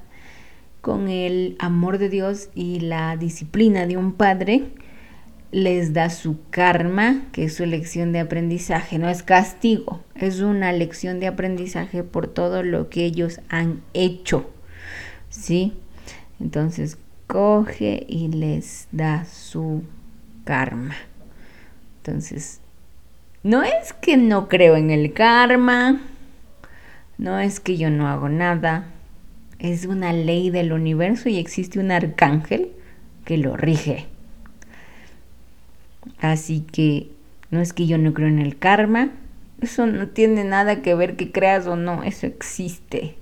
con 0.81 1.09
el 1.09 1.57
amor 1.59 1.99
de 1.99 2.09
Dios 2.09 2.49
y 2.55 2.81
la 2.81 3.17
disciplina 3.17 3.87
de 3.87 3.97
un 3.97 4.13
padre, 4.13 4.65
les 5.53 5.93
da 5.93 6.11
su 6.11 6.39
karma, 6.51 7.23
que 7.33 7.45
es 7.45 7.55
su 7.55 7.67
lección 7.67 8.13
de 8.13 8.21
aprendizaje. 8.21 8.99
No 8.99 9.09
es 9.09 9.23
castigo, 9.23 10.03
es 10.15 10.41
una 10.41 10.73
lección 10.73 11.21
de 11.21 11.27
aprendizaje 11.27 12.05
por 12.05 12.29
todo 12.29 12.63
lo 12.63 12.89
que 12.89 13.05
ellos 13.05 13.41
han 13.49 13.83
hecho. 13.95 14.49
¿Sí? 15.29 15.75
Entonces 16.41 16.99
coge 17.27 18.07
y 18.09 18.29
les 18.29 18.89
da 18.93 19.25
su 19.25 19.83
karma. 20.45 20.95
Entonces, 21.99 22.61
no 23.43 23.63
es 23.63 23.93
que 23.93 24.17
no 24.17 24.49
creo 24.49 24.77
en 24.77 24.91
el 24.91 25.13
karma, 25.13 26.01
no 27.19 27.39
es 27.39 27.61
que 27.61 27.77
yo 27.77 27.91
no 27.91 28.09
hago 28.09 28.29
nada, 28.29 28.87
es 29.61 29.85
una 29.85 30.13
ley 30.13 30.51
del 30.51 30.73
universo 30.73 31.29
y 31.29 31.39
existe 31.39 31.79
un 31.79 31.91
arcángel 31.91 32.73
que 33.25 33.37
lo 33.37 33.57
rige. 33.57 34.07
Así 36.19 36.61
que 36.61 37.11
no 37.51 37.61
es 37.61 37.73
que 37.73 37.87
yo 37.87 37.99
no 37.99 38.15
creo 38.15 38.29
en 38.29 38.39
el 38.39 38.59
karma, 38.59 39.11
eso 39.61 39.87
no 39.87 40.09
tiene 40.09 40.45
nada 40.45 40.81
que 40.81 40.95
ver 40.95 41.17
que 41.17 41.31
creas 41.31 41.67
o 41.67 41.77
no, 41.77 42.03
eso 42.03 42.27
existe. 42.27 43.17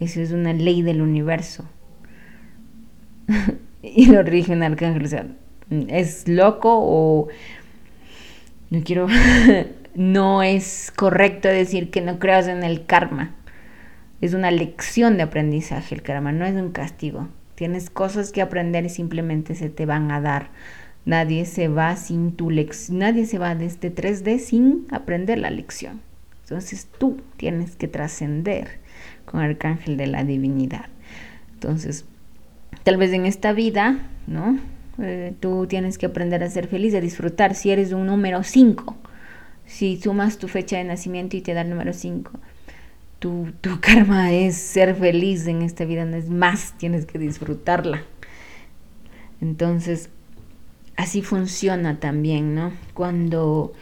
Eso 0.00 0.20
es 0.20 0.32
una 0.32 0.52
ley 0.52 0.82
del 0.82 1.00
universo. 1.00 1.64
y 3.82 4.06
lo 4.06 4.24
rige 4.24 4.52
un 4.52 4.64
arcángel. 4.64 5.04
O 5.04 5.08
sea, 5.08 5.26
es 5.86 6.26
loco 6.26 6.70
o 6.72 7.28
no 8.70 8.82
quiero, 8.82 9.06
no 9.94 10.42
es 10.42 10.92
correcto 10.96 11.46
decir 11.46 11.90
que 11.90 12.00
no 12.00 12.18
creas 12.18 12.48
en 12.48 12.64
el 12.64 12.84
karma 12.84 13.36
es 14.22 14.34
una 14.34 14.52
lección 14.52 15.16
de 15.16 15.24
aprendizaje 15.24 15.96
el 15.96 16.02
karma, 16.02 16.30
no 16.30 16.46
es 16.46 16.54
un 16.54 16.70
castigo. 16.70 17.28
Tienes 17.56 17.90
cosas 17.90 18.30
que 18.30 18.40
aprender 18.40 18.84
y 18.84 18.88
simplemente 18.88 19.56
se 19.56 19.68
te 19.68 19.84
van 19.84 20.12
a 20.12 20.20
dar. 20.20 20.50
Nadie 21.04 21.44
se 21.44 21.66
va 21.66 21.96
sin 21.96 22.32
tu 22.36 22.48
lección, 22.48 23.00
nadie 23.00 23.26
se 23.26 23.38
va 23.38 23.56
de 23.56 23.66
este 23.66 23.92
3D 23.92 24.38
sin 24.38 24.86
aprender 24.92 25.38
la 25.38 25.50
lección. 25.50 26.00
Entonces 26.44 26.86
tú 26.98 27.20
tienes 27.36 27.74
que 27.74 27.88
trascender 27.88 28.78
con 29.24 29.40
el 29.42 29.50
arcángel 29.50 29.96
de 29.96 30.06
la 30.06 30.22
divinidad. 30.22 30.86
Entonces, 31.54 32.04
tal 32.84 32.98
vez 32.98 33.12
en 33.12 33.26
esta 33.26 33.52
vida, 33.52 33.98
¿no? 34.28 34.56
Eh, 35.00 35.34
tú 35.40 35.66
tienes 35.66 35.98
que 35.98 36.06
aprender 36.06 36.44
a 36.44 36.50
ser 36.50 36.68
feliz, 36.68 36.94
a 36.94 37.00
disfrutar. 37.00 37.56
Si 37.56 37.72
eres 37.72 37.92
un 37.92 38.06
número 38.06 38.44
5, 38.44 38.96
si 39.66 40.00
sumas 40.00 40.38
tu 40.38 40.46
fecha 40.46 40.76
de 40.76 40.84
nacimiento 40.84 41.36
y 41.36 41.40
te 41.40 41.54
da 41.54 41.62
el 41.62 41.70
número 41.70 41.92
5, 41.92 42.30
tu, 43.22 43.52
karma 43.80 44.32
es 44.32 44.56
ser 44.56 44.94
feliz 44.96 45.46
en 45.46 45.62
esta 45.62 45.84
vida, 45.84 46.04
no 46.04 46.16
es 46.16 46.28
más, 46.28 46.74
tienes 46.76 47.06
que 47.06 47.18
disfrutarla. 47.18 48.02
Entonces, 49.40 50.10
así 50.96 51.22
funciona 51.22 51.98
también, 52.00 52.54
¿no? 52.54 52.72
Cuando 52.94 53.72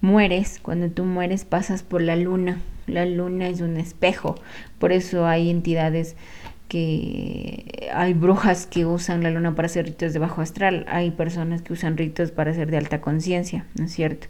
mueres, 0.00 0.58
cuando 0.60 0.90
tú 0.90 1.04
mueres 1.04 1.44
pasas 1.44 1.82
por 1.82 2.02
la 2.02 2.16
luna. 2.16 2.60
La 2.86 3.04
luna 3.04 3.48
es 3.48 3.60
un 3.60 3.76
espejo, 3.76 4.36
por 4.78 4.92
eso 4.92 5.26
hay 5.26 5.50
entidades 5.50 6.14
que 6.68 7.90
hay 7.92 8.14
brujas 8.14 8.66
que 8.66 8.86
usan 8.86 9.22
la 9.24 9.30
luna 9.30 9.56
para 9.56 9.66
hacer 9.66 9.86
ritos 9.86 10.12
de 10.12 10.20
bajo 10.20 10.40
astral, 10.40 10.84
hay 10.88 11.10
personas 11.10 11.62
que 11.62 11.72
usan 11.72 11.96
ritos 11.96 12.30
para 12.30 12.52
hacer 12.52 12.70
de 12.70 12.76
alta 12.76 13.00
conciencia, 13.00 13.66
¿no 13.76 13.86
es 13.86 13.92
cierto? 13.92 14.28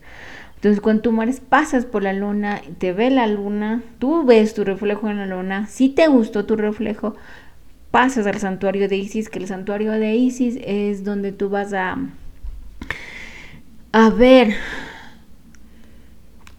Entonces, 0.57 0.81
cuando 0.81 1.03
tú 1.03 1.13
mueres, 1.13 1.41
pasas 1.41 1.85
por 1.85 2.03
la 2.03 2.13
luna, 2.13 2.61
te 2.79 2.93
ve 2.93 3.11
la 3.11 3.27
luna, 3.27 3.83
tú 3.99 4.25
ves 4.25 4.55
tu 4.55 4.65
reflejo 4.65 5.09
en 5.09 5.19
la 5.19 5.27
luna, 5.27 5.67
si 5.67 5.89
te 5.89 6.09
gustó 6.09 6.47
tu 6.47 6.57
reflejo, 6.57 7.15
pasas 7.91 8.27
al 8.27 8.39
santuario 8.39 8.89
de 8.89 8.97
Isis, 8.97 9.29
que 9.29 9.39
el 9.39 9.47
santuario 9.47 9.93
de 9.93 10.17
Isis 10.17 10.59
es 10.65 11.05
donde 11.05 11.33
tú 11.33 11.51
vas 11.51 11.73
a, 11.73 11.99
a 13.93 14.11
ver 14.11 14.55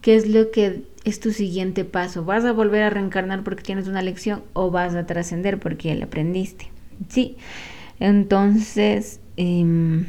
qué 0.01 0.15
es 0.15 0.27
lo 0.27 0.51
que 0.51 0.83
es 1.03 1.19
tu 1.19 1.31
siguiente 1.31 1.85
paso. 1.85 2.23
¿Vas 2.23 2.45
a 2.45 2.53
volver 2.53 2.83
a 2.83 2.89
reencarnar 2.89 3.43
porque 3.43 3.63
tienes 3.63 3.87
una 3.87 4.01
lección 4.01 4.43
o 4.53 4.71
vas 4.71 4.95
a 4.95 5.05
trascender 5.05 5.59
porque 5.59 5.89
ya 5.89 5.95
la 5.95 6.05
aprendiste? 6.05 6.71
Sí. 7.09 7.37
Entonces, 7.99 9.19
em, 9.37 10.05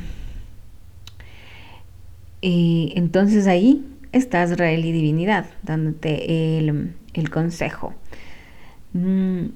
entonces 2.42 3.47
ahí 3.47 3.85
está 4.12 4.45
Israel 4.45 4.85
y 4.85 4.92
Divinidad, 4.92 5.47
dándote 5.62 6.59
el, 6.59 7.30
consejo. 7.30 7.95
Mm. 8.92 9.47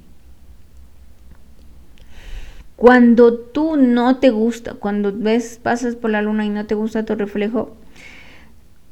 Cuando 2.77 3.35
tú 3.35 3.77
no 3.77 4.17
te 4.17 4.31
gusta, 4.31 4.75
cuando 4.75 5.13
ves, 5.17 5.61
pasas 5.63 5.95
por 5.95 6.11
la 6.11 6.23
luna 6.23 6.45
y 6.45 6.49
no 6.49 6.67
te 6.67 6.75
gusta 6.75 7.05
tu 7.05 7.15
reflejo, 7.15 7.77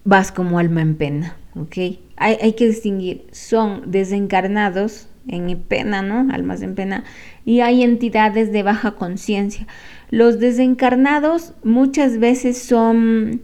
vas 0.04 0.30
como 0.30 0.59
alma 0.59 0.82
en 0.82 0.94
pena, 0.94 1.37
¿ok? 1.56 1.99
Hay, 2.16 2.52
que 2.52 2.68
distinguir, 2.68 3.26
son 3.32 3.90
desencarnados 3.90 5.09
en 5.26 5.59
pena, 5.62 6.02
¿no? 6.02 6.32
Almas 6.32 6.62
en 6.62 6.75
pena, 6.75 7.04
y 7.44 7.61
hay 7.61 7.82
entidades 7.82 8.52
de 8.52 8.62
baja 8.62 8.92
conciencia. 8.92 9.66
Los 10.11 10.38
desencarnados 10.38 11.54
muchas 11.64 12.18
veces 12.18 12.62
son, 12.62 13.42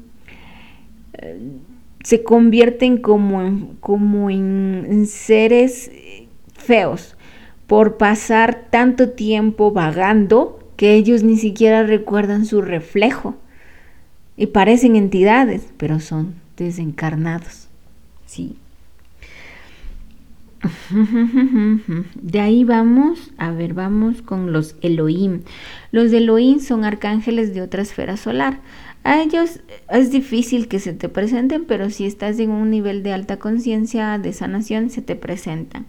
se 2.02 2.22
convierten 2.22 2.98
como 2.98 3.42
en, 3.42 3.76
como 3.80 4.30
en 4.30 5.06
seres 5.06 5.90
feos 6.52 7.16
por 7.66 7.96
pasar 7.96 8.68
tanto 8.70 9.10
tiempo 9.10 9.72
vagando 9.72 10.58
que 10.76 10.94
ellos 10.94 11.22
ni 11.22 11.36
siquiera 11.36 11.82
recuerdan 11.82 12.46
su 12.46 12.62
reflejo. 12.62 13.36
Y 14.36 14.48
parecen 14.48 14.96
entidades, 14.96 15.66
pero 15.78 15.98
son 15.98 16.34
desencarnados. 16.56 17.68
Sí. 18.26 18.56
De 22.14 22.40
ahí 22.40 22.64
vamos, 22.64 23.32
a 23.38 23.50
ver, 23.52 23.72
vamos 23.72 24.20
con 24.20 24.52
los 24.52 24.76
Elohim. 24.82 25.40
Los 25.90 26.12
Elohim 26.12 26.60
son 26.60 26.84
arcángeles 26.84 27.54
de 27.54 27.62
otra 27.62 27.82
esfera 27.82 28.16
solar. 28.16 28.60
A 29.06 29.22
ellos 29.22 29.60
es 29.88 30.10
difícil 30.10 30.66
que 30.66 30.80
se 30.80 30.92
te 30.92 31.08
presenten, 31.08 31.64
pero 31.64 31.90
si 31.90 32.06
estás 32.06 32.40
en 32.40 32.50
un 32.50 32.70
nivel 32.70 33.04
de 33.04 33.12
alta 33.12 33.36
conciencia, 33.36 34.18
de 34.18 34.32
sanación, 34.32 34.90
se 34.90 35.00
te 35.00 35.14
presentan. 35.14 35.86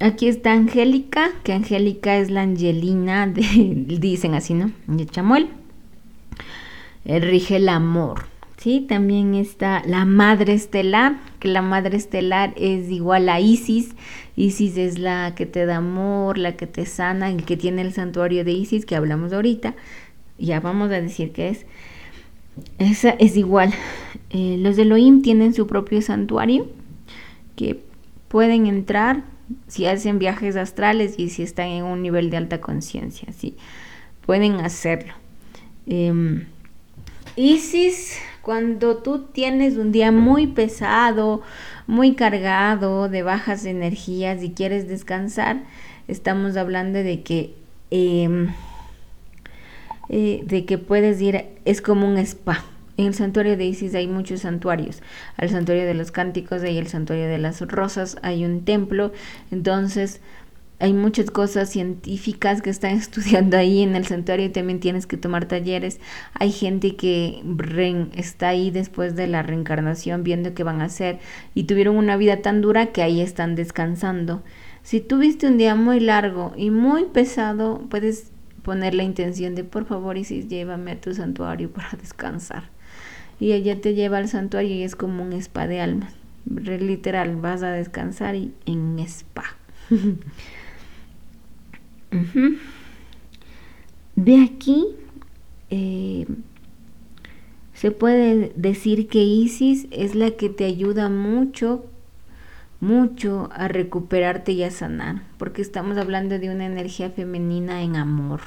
Aquí 0.00 0.26
está 0.26 0.50
Angélica, 0.50 1.30
que 1.44 1.52
Angélica 1.52 2.16
es 2.16 2.28
la 2.28 2.42
Angelina, 2.42 3.28
dicen 3.32 4.34
así, 4.34 4.54
¿no? 4.54 4.72
De 4.88 5.06
Chamuel. 5.06 5.50
Rige 7.04 7.56
el 7.56 7.68
amor. 7.68 8.24
Sí, 8.56 8.84
también 8.88 9.36
está 9.36 9.80
la 9.86 10.04
madre 10.04 10.54
estelar, 10.54 11.14
que 11.38 11.46
la 11.46 11.62
madre 11.62 11.96
estelar 11.96 12.54
es 12.56 12.90
igual 12.90 13.28
a 13.28 13.38
Isis. 13.38 13.94
Isis 14.34 14.76
es 14.78 14.98
la 14.98 15.36
que 15.36 15.46
te 15.46 15.64
da 15.64 15.76
amor, 15.76 16.38
la 16.38 16.56
que 16.56 16.66
te 16.66 16.86
sana, 16.86 17.30
el 17.30 17.44
que 17.44 17.56
tiene 17.56 17.82
el 17.82 17.92
santuario 17.92 18.44
de 18.44 18.50
Isis, 18.50 18.84
que 18.84 18.96
hablamos 18.96 19.32
ahorita. 19.32 19.76
Ya 20.38 20.58
vamos 20.58 20.90
a 20.90 21.00
decir 21.00 21.30
que 21.30 21.50
es. 21.50 21.66
Esa 22.78 23.10
es 23.10 23.36
igual. 23.36 23.72
Eh, 24.30 24.56
los 24.58 24.76
de 24.76 24.82
Elohim 24.82 25.22
tienen 25.22 25.54
su 25.54 25.66
propio 25.66 26.02
santuario, 26.02 26.68
que 27.56 27.82
pueden 28.28 28.66
entrar 28.66 29.24
si 29.66 29.86
hacen 29.86 30.18
viajes 30.18 30.56
astrales 30.56 31.18
y 31.18 31.30
si 31.30 31.42
están 31.42 31.66
en 31.68 31.84
un 31.84 32.02
nivel 32.02 32.30
de 32.30 32.36
alta 32.36 32.60
conciencia, 32.60 33.32
¿sí? 33.32 33.56
Pueden 34.24 34.60
hacerlo. 34.60 35.12
Em, 35.86 36.46
Isis 37.36 38.18
cuando 38.42 38.96
tú 38.96 39.26
tienes 39.32 39.76
un 39.76 39.92
día 39.92 40.12
muy 40.12 40.46
pesado, 40.46 41.42
muy 41.86 42.14
cargado, 42.14 43.08
de 43.08 43.22
bajas 43.22 43.64
energías 43.64 44.42
y 44.42 44.52
quieres 44.52 44.88
descansar, 44.88 45.62
estamos 46.08 46.56
hablando 46.56 46.98
de 46.98 47.22
que, 47.22 47.54
em, 47.90 48.48
eh, 50.10 50.42
de 50.44 50.64
que 50.64 50.76
puedes 50.76 51.20
ir, 51.22 51.46
es 51.64 51.80
como 51.80 52.06
un 52.06 52.18
spa. 52.18 52.64
En 52.96 53.06
el 53.06 53.14
santuario 53.14 53.56
de 53.56 53.64
Isis 53.64 53.94
hay 53.94 54.08
muchos 54.08 54.40
santuarios. 54.40 55.02
Al 55.36 55.48
santuario 55.48 55.86
de 55.86 55.94
los 55.94 56.10
cánticos, 56.10 56.62
hay 56.62 56.76
el 56.76 56.88
santuario 56.88 57.28
de 57.28 57.38
las 57.38 57.60
rosas, 57.62 58.18
hay 58.22 58.44
un 58.44 58.64
templo. 58.64 59.12
Entonces, 59.52 60.20
hay 60.80 60.94
muchas 60.94 61.30
cosas 61.30 61.70
científicas 61.70 62.60
que 62.60 62.70
están 62.70 62.92
estudiando 62.96 63.56
ahí 63.56 63.82
en 63.82 63.94
el 63.94 64.06
santuario 64.06 64.50
también 64.50 64.80
tienes 64.80 65.06
que 65.06 65.16
tomar 65.16 65.46
talleres. 65.46 66.00
Hay 66.34 66.50
gente 66.50 66.96
que 66.96 67.40
está 68.16 68.48
ahí 68.48 68.70
después 68.70 69.14
de 69.14 69.28
la 69.28 69.42
reencarnación 69.42 70.24
viendo 70.24 70.54
qué 70.54 70.64
van 70.64 70.80
a 70.80 70.86
hacer 70.86 71.20
y 71.54 71.64
tuvieron 71.64 71.96
una 71.96 72.16
vida 72.16 72.42
tan 72.42 72.62
dura 72.62 72.86
que 72.86 73.02
ahí 73.02 73.20
están 73.20 73.54
descansando. 73.54 74.42
Si 74.82 75.00
tuviste 75.00 75.46
un 75.46 75.58
día 75.58 75.74
muy 75.74 76.00
largo 76.00 76.52
y 76.56 76.70
muy 76.70 77.04
pesado, 77.04 77.86
puedes 77.90 78.32
poner 78.62 78.94
la 78.94 79.02
intención 79.02 79.54
de 79.54 79.64
por 79.64 79.86
favor 79.86 80.16
Isis 80.16 80.48
llévame 80.48 80.92
a 80.92 81.00
tu 81.00 81.14
santuario 81.14 81.70
para 81.72 81.90
descansar. 82.00 82.64
Y 83.38 83.52
ella 83.52 83.80
te 83.80 83.94
lleva 83.94 84.18
al 84.18 84.28
santuario 84.28 84.74
y 84.74 84.82
es 84.82 84.96
como 84.96 85.22
un 85.22 85.32
spa 85.32 85.66
de 85.66 85.80
almas. 85.80 86.14
Literal, 86.44 87.36
vas 87.36 87.62
a 87.62 87.70
descansar 87.70 88.34
y 88.34 88.52
en 88.66 88.98
spa. 89.00 89.44
De 94.16 94.42
aquí 94.42 94.86
eh, 95.70 96.26
se 97.72 97.90
puede 97.90 98.52
decir 98.56 99.08
que 99.08 99.22
Isis 99.22 99.86
es 99.90 100.14
la 100.14 100.32
que 100.32 100.50
te 100.50 100.66
ayuda 100.66 101.08
mucho, 101.08 101.86
mucho 102.80 103.50
a 103.52 103.68
recuperarte 103.68 104.52
y 104.52 104.62
a 104.62 104.70
sanar, 104.70 105.22
porque 105.38 105.62
estamos 105.62 105.98
hablando 105.98 106.38
de 106.38 106.50
una 106.50 106.66
energía 106.66 107.10
femenina 107.10 107.82
en 107.82 107.96
amor. 107.96 108.40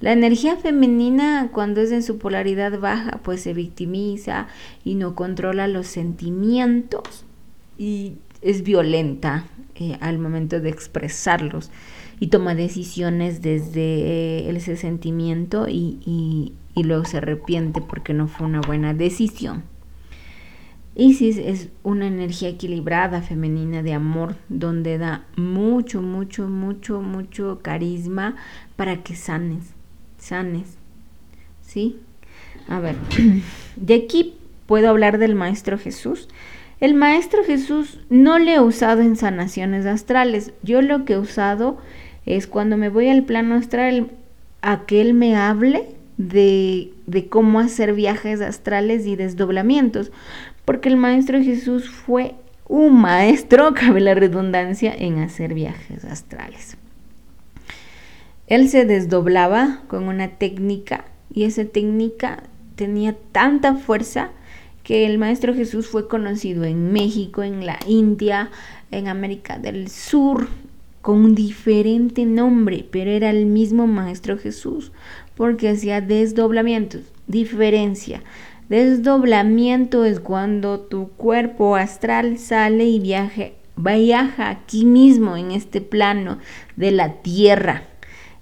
La 0.00 0.12
energía 0.12 0.56
femenina 0.56 1.50
cuando 1.52 1.80
es 1.80 1.92
en 1.92 2.02
su 2.02 2.18
polaridad 2.18 2.78
baja, 2.80 3.20
pues 3.22 3.40
se 3.40 3.54
victimiza 3.54 4.48
y 4.84 4.96
no 4.96 5.14
controla 5.14 5.68
los 5.68 5.86
sentimientos 5.86 7.24
y 7.78 8.14
es 8.40 8.64
violenta 8.64 9.44
eh, 9.76 9.96
al 10.00 10.18
momento 10.18 10.60
de 10.60 10.70
expresarlos 10.70 11.70
y 12.18 12.28
toma 12.28 12.54
decisiones 12.54 13.42
desde 13.42 13.80
eh, 13.80 14.50
ese 14.50 14.76
sentimiento 14.76 15.66
y, 15.68 16.52
luego 16.76 17.04
se 17.04 17.18
arrepiente 17.18 17.80
porque 17.80 18.12
no 18.12 18.28
fue 18.28 18.46
una 18.46 18.60
buena 18.60 18.94
decisión. 18.94 19.62
Isis 20.94 21.38
es 21.38 21.68
una 21.82 22.06
energía 22.06 22.50
equilibrada 22.50 23.22
femenina 23.22 23.82
de 23.82 23.94
amor 23.94 24.36
donde 24.48 24.98
da 24.98 25.24
mucho, 25.36 26.02
mucho, 26.02 26.48
mucho, 26.48 27.00
mucho 27.00 27.60
carisma 27.62 28.36
para 28.76 29.02
que 29.02 29.16
sanes, 29.16 29.72
sanes. 30.18 30.76
¿Sí? 31.62 31.98
A 32.68 32.78
ver, 32.78 32.96
de 33.76 33.94
aquí 33.94 34.34
puedo 34.66 34.90
hablar 34.90 35.18
del 35.18 35.34
Maestro 35.34 35.78
Jesús. 35.78 36.28
El 36.78 36.94
Maestro 36.94 37.42
Jesús 37.44 38.00
no 38.10 38.38
le 38.38 38.54
he 38.54 38.60
usado 38.60 39.00
en 39.00 39.16
sanaciones 39.16 39.86
astrales. 39.86 40.52
Yo 40.62 40.82
lo 40.82 41.04
que 41.04 41.14
he 41.14 41.18
usado 41.18 41.78
es 42.26 42.46
cuando 42.46 42.76
me 42.76 42.90
voy 42.90 43.08
al 43.08 43.22
plano 43.22 43.54
astral 43.54 44.10
a 44.60 44.84
que 44.84 45.00
él 45.00 45.14
me 45.14 45.36
hable 45.36 45.94
de, 46.18 46.92
de 47.06 47.28
cómo 47.28 47.60
hacer 47.60 47.94
viajes 47.94 48.40
astrales 48.40 49.06
y 49.06 49.16
desdoblamientos, 49.16 50.12
porque 50.64 50.88
el 50.88 50.96
Maestro 50.96 51.42
Jesús 51.42 51.88
fue 51.88 52.34
un 52.68 53.00
maestro, 53.00 53.74
cabe 53.74 54.00
la 54.00 54.14
redundancia, 54.14 54.94
en 54.96 55.18
hacer 55.18 55.54
viajes 55.54 56.04
astrales. 56.04 56.76
Él 58.46 58.68
se 58.68 58.84
desdoblaba 58.84 59.82
con 59.88 60.08
una 60.08 60.28
técnica 60.28 61.04
y 61.32 61.44
esa 61.44 61.64
técnica 61.64 62.42
tenía 62.74 63.16
tanta 63.32 63.74
fuerza 63.74 64.30
que 64.82 65.06
el 65.06 65.18
Maestro 65.18 65.54
Jesús 65.54 65.86
fue 65.86 66.08
conocido 66.08 66.64
en 66.64 66.92
México, 66.92 67.42
en 67.42 67.64
la 67.64 67.78
India, 67.86 68.50
en 68.90 69.08
América 69.08 69.58
del 69.58 69.88
Sur, 69.88 70.48
con 71.00 71.18
un 71.18 71.34
diferente 71.34 72.26
nombre, 72.26 72.86
pero 72.90 73.10
era 73.10 73.30
el 73.30 73.46
mismo 73.46 73.86
Maestro 73.86 74.38
Jesús, 74.38 74.92
porque 75.36 75.68
hacía 75.68 76.00
desdoblamientos. 76.00 77.02
Diferencia. 77.26 78.22
Desdoblamiento 78.72 80.06
es 80.06 80.18
cuando 80.18 80.80
tu 80.80 81.08
cuerpo 81.08 81.76
astral 81.76 82.38
sale 82.38 82.86
y 82.86 83.00
viaje 83.00 83.52
viaja 83.76 84.48
aquí 84.48 84.86
mismo 84.86 85.36
en 85.36 85.50
este 85.50 85.82
plano 85.82 86.38
de 86.76 86.90
la 86.90 87.20
tierra 87.20 87.82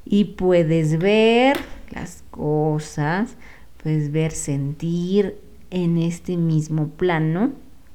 y 0.04 0.26
puedes 0.26 1.00
ver 1.00 1.58
las 1.90 2.22
cosas, 2.30 3.36
puedes 3.82 4.12
ver, 4.12 4.30
sentir 4.30 5.34
en 5.70 5.98
este 5.98 6.36
mismo 6.36 6.90
plano 6.90 7.50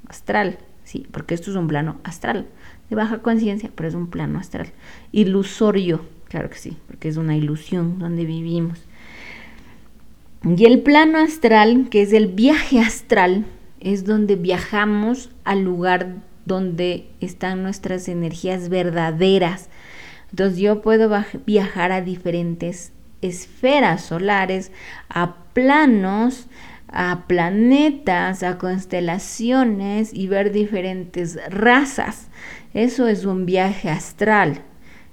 astral, 0.10 0.58
sí, 0.84 1.08
porque 1.12 1.36
esto 1.36 1.52
es 1.52 1.56
un 1.56 1.70
plano 1.70 2.02
astral, 2.04 2.48
de 2.90 2.98
baja 2.98 3.20
conciencia, 3.20 3.72
pero 3.74 3.88
es 3.88 3.96
un 3.96 4.08
plano 4.08 4.40
astral. 4.40 4.74
Ilusorio, 5.14 6.02
claro 6.28 6.50
que 6.50 6.58
sí, 6.58 6.76
porque 6.88 7.08
es 7.08 7.16
una 7.16 7.38
ilusión 7.38 7.98
donde 7.98 8.26
vivimos. 8.26 8.85
Y 10.46 10.66
el 10.66 10.82
plano 10.82 11.18
astral, 11.18 11.90
que 11.90 12.04
es 12.04 12.14
el 12.14 12.28
viaje 12.28 12.80
astral, 12.80 13.46
es 13.80 14.06
donde 14.06 14.36
viajamos 14.36 15.32
al 15.44 15.64
lugar 15.64 16.18
donde 16.46 17.10
están 17.20 17.64
nuestras 17.64 18.08
energías 18.08 18.70
verdaderas. 18.70 19.70
Entonces 20.30 20.60
yo 20.60 20.84
puedo 20.84 21.10
viajar 21.48 21.92
a 21.92 22.02
diferentes 22.02 22.94
esferas 23.24 24.04
solares, 24.04 24.72
a 25.10 25.36
planos, 25.54 26.48
a 26.90 27.26
planetas, 27.28 28.44
a 28.44 28.60
constelaciones 28.60 30.14
y 30.14 30.28
ver 30.28 30.52
diferentes 30.52 31.40
razas. 31.50 32.28
Eso 32.76 33.08
es 33.08 33.26
un 33.26 33.48
viaje 33.48 33.90
astral. 33.90 34.62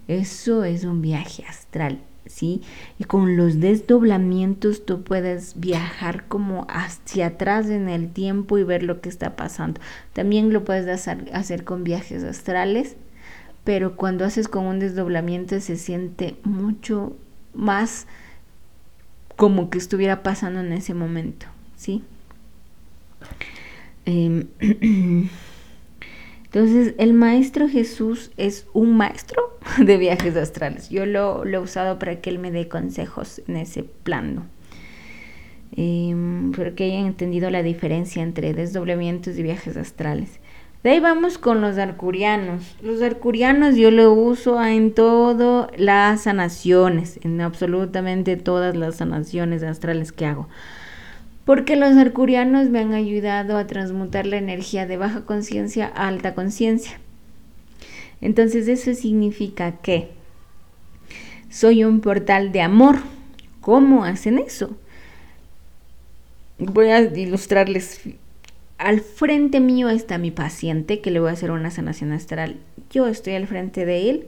Eso 0.08 0.64
es 0.64 0.84
un 0.84 1.00
viaje 1.00 1.44
astral, 1.48 2.00
¿sí? 2.32 2.62
Y 2.98 3.04
con 3.04 3.36
los 3.36 3.60
desdoblamientos 3.60 4.86
tú 4.86 5.02
puedes 5.02 5.60
viajar 5.60 6.26
como 6.28 6.66
hacia 6.70 7.26
atrás 7.28 7.68
en 7.68 7.88
el 7.88 8.10
tiempo 8.10 8.56
y 8.56 8.64
ver 8.64 8.82
lo 8.82 9.00
que 9.00 9.10
está 9.10 9.36
pasando. 9.36 9.80
También 10.14 10.52
lo 10.52 10.64
puedes 10.64 10.88
hacer, 10.88 11.30
hacer 11.34 11.64
con 11.64 11.84
viajes 11.84 12.24
astrales, 12.24 12.96
pero 13.64 13.96
cuando 13.96 14.24
haces 14.24 14.48
con 14.48 14.64
un 14.64 14.78
desdoblamiento 14.78 15.60
se 15.60 15.76
siente 15.76 16.36
mucho 16.42 17.14
más 17.54 18.06
como 19.36 19.68
que 19.68 19.78
estuviera 19.78 20.22
pasando 20.22 20.60
en 20.60 20.72
ese 20.72 20.94
momento, 20.94 21.46
¿sí? 21.76 22.02
Em, 24.06 24.48
entonces, 26.52 26.94
el 26.98 27.14
Maestro 27.14 27.66
Jesús 27.66 28.30
es 28.36 28.66
un 28.74 28.94
maestro 28.94 29.58
de 29.78 29.96
viajes 29.96 30.36
astrales. 30.36 30.90
Yo 30.90 31.06
lo, 31.06 31.46
he 31.46 31.58
usado 31.58 31.98
para 31.98 32.20
que 32.20 32.28
él 32.28 32.38
me 32.38 32.50
dé 32.50 32.68
consejos 32.68 33.40
en 33.48 33.56
ese 33.56 33.84
plano. 33.84 34.44
Eh, 35.74 36.14
para 36.54 36.74
que 36.74 36.84
hayan 36.84 37.06
entendido 37.06 37.48
la 37.48 37.62
diferencia 37.62 38.22
entre 38.22 38.52
desdoblamientos 38.52 39.38
y 39.38 39.42
viajes 39.42 39.78
astrales. 39.78 40.40
De 40.82 40.90
ahí 40.90 41.00
vamos 41.00 41.38
con 41.38 41.62
los 41.62 41.78
arcurianos. 41.78 42.76
Los 42.82 43.00
arcurianos 43.00 43.76
yo 43.76 43.90
lo 43.90 44.12
uso 44.12 44.62
en 44.62 44.92
todas 44.92 45.70
las 45.78 46.24
sanaciones, 46.24 47.18
en 47.22 47.40
absolutamente 47.40 48.36
todas 48.36 48.76
las 48.76 48.96
sanaciones 48.96 49.62
astrales 49.62 50.12
que 50.12 50.26
hago. 50.26 50.48
Porque 51.44 51.76
los 51.76 51.96
arcurianos 51.96 52.68
me 52.68 52.80
han 52.80 52.92
ayudado 52.92 53.56
a 53.56 53.66
transmutar 53.66 54.26
la 54.26 54.36
energía 54.36 54.86
de 54.86 54.96
baja 54.96 55.24
conciencia 55.24 55.90
a 55.94 56.08
alta 56.08 56.34
conciencia. 56.34 57.00
Entonces 58.20 58.68
eso 58.68 58.94
significa 58.94 59.78
que 59.78 60.10
soy 61.50 61.84
un 61.84 62.00
portal 62.00 62.52
de 62.52 62.62
amor. 62.62 62.98
¿Cómo 63.60 64.04
hacen 64.04 64.38
eso? 64.38 64.76
Voy 66.58 66.88
a 66.88 67.00
ilustrarles 67.00 68.00
al 68.82 69.00
frente 69.00 69.60
mío 69.60 69.88
está 69.90 70.18
mi 70.18 70.32
paciente 70.32 71.00
que 71.00 71.12
le 71.12 71.20
voy 71.20 71.30
a 71.30 71.34
hacer 71.34 71.52
una 71.52 71.70
sanación 71.70 72.10
astral. 72.10 72.56
Yo 72.90 73.06
estoy 73.06 73.34
al 73.34 73.46
frente 73.46 73.86
de 73.86 74.10
él. 74.10 74.26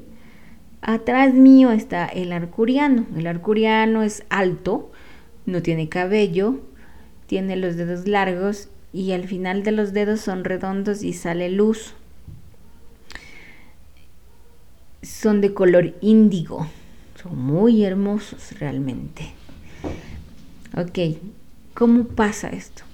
Atrás 0.81 1.35
mío 1.35 1.72
está 1.72 2.07
el 2.07 2.33
arcuriano. 2.33 3.05
El 3.16 3.27
arcuriano 3.27 4.05
es 4.05 4.22
alto, 4.29 4.92
no 5.44 5.61
tiene 5.61 5.88
cabello, 5.88 6.61
tiene 7.35 7.57
los 7.57 7.75
dedos 7.75 8.07
largos 8.07 8.68
y 8.92 9.11
al 9.11 9.27
final 9.27 9.64
de 9.64 9.73
los 9.73 9.92
dedos 9.92 10.20
son 10.20 10.44
redondos 10.44 11.03
y 11.03 11.12
sale 11.12 11.51
luz. 11.51 11.92
Son 15.03 15.40
de 15.40 15.53
color 15.53 15.97
índigo. 16.01 16.68
Son 17.20 17.37
muy 17.37 17.83
hermosos 17.83 18.57
realmente. 18.61 19.33
Ok, 20.77 21.18
¿cómo 21.75 22.05
pasa 22.05 22.51
esto? 22.51 22.85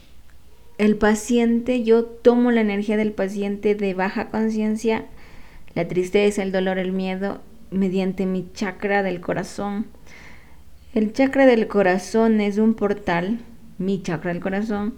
el 0.78 0.96
paciente, 0.96 1.82
yo 1.82 2.06
tomo 2.06 2.50
la 2.50 2.62
energía 2.62 2.96
del 2.96 3.12
paciente 3.12 3.74
de 3.74 3.92
baja 3.92 4.30
conciencia, 4.30 5.04
la 5.74 5.86
tristeza, 5.86 6.42
el 6.42 6.50
dolor, 6.50 6.78
el 6.78 6.92
miedo, 6.92 7.42
mediante 7.70 8.24
mi 8.24 8.48
chakra 8.54 9.02
del 9.02 9.20
corazón. 9.20 9.84
El 10.94 11.12
chakra 11.12 11.44
del 11.44 11.68
corazón 11.68 12.40
es 12.40 12.56
un 12.56 12.72
portal, 12.72 13.40
mi 13.80 14.00
chakra 14.02 14.32
del 14.32 14.42
corazón, 14.42 14.94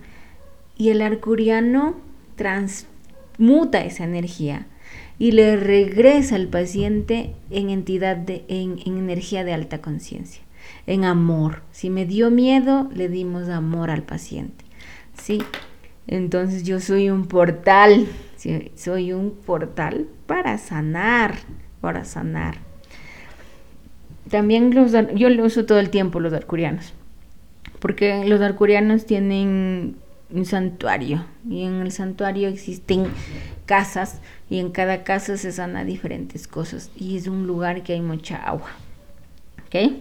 y 0.77 0.91
el 0.91 1.01
arcuriano 1.01 1.95
transmuta 2.37 3.85
esa 3.85 4.05
energía 4.05 4.67
y 5.19 5.33
le 5.33 5.57
regresa 5.57 6.35
al 6.35 6.49
paciente 6.49 7.35
en 7.51 7.71
entidad 7.71 8.17
de, 8.17 8.45
en, 8.49 8.81
en 8.85 8.99
energía 8.99 9.45
de 9.45 9.53
alta 9.53 9.81
conciencia, 9.81 10.43
en 10.87 11.05
amor. 11.05 11.63
Si 11.71 11.91
me 11.91 12.05
dio 12.05 12.31
miedo, 12.31 12.91
le 12.93 13.09
dimos 13.09 13.49
amor 13.49 13.91
al 13.91 14.03
paciente. 14.03 14.65
Sí, 15.15 15.43
entonces 16.09 16.65
yo 16.65 16.81
soy 16.81 17.09
un 17.09 17.27
portal, 17.27 18.07
soy 18.75 19.13
un 19.13 19.31
portal 19.31 20.09
para 20.27 20.59
sanar, 20.59 21.37
para 21.81 22.05
sanar. 22.05 22.57
También 24.29 24.75
los, 24.75 24.93
yo 25.15 25.29
lo 25.29 25.45
uso 25.45 25.67
todo 25.67 25.79
el 25.79 25.91
tiempo 25.91 26.19
los 26.19 26.33
arcurianos, 26.33 26.95
porque 27.83 28.25
los 28.27 28.41
arcurianos 28.41 29.07
tienen 29.07 29.97
un 30.31 30.45
santuario 30.45 31.25
y 31.51 31.65
en 31.65 31.81
el 31.81 31.91
santuario 31.91 32.49
existen 32.49 33.07
casas 33.67 34.21
y 34.49 34.61
en 34.61 34.71
cada 34.71 35.03
casa 35.03 35.37
se 35.37 35.51
sana 35.51 35.85
diferentes 35.85 36.47
cosas 36.47 36.93
y 36.97 37.17
es 37.17 37.27
un 37.27 37.49
lugar 37.49 37.83
que 37.83 37.95
hay 37.95 38.01
mucha 38.01 38.37
agua. 38.37 38.71
¿Ok? 39.67 39.95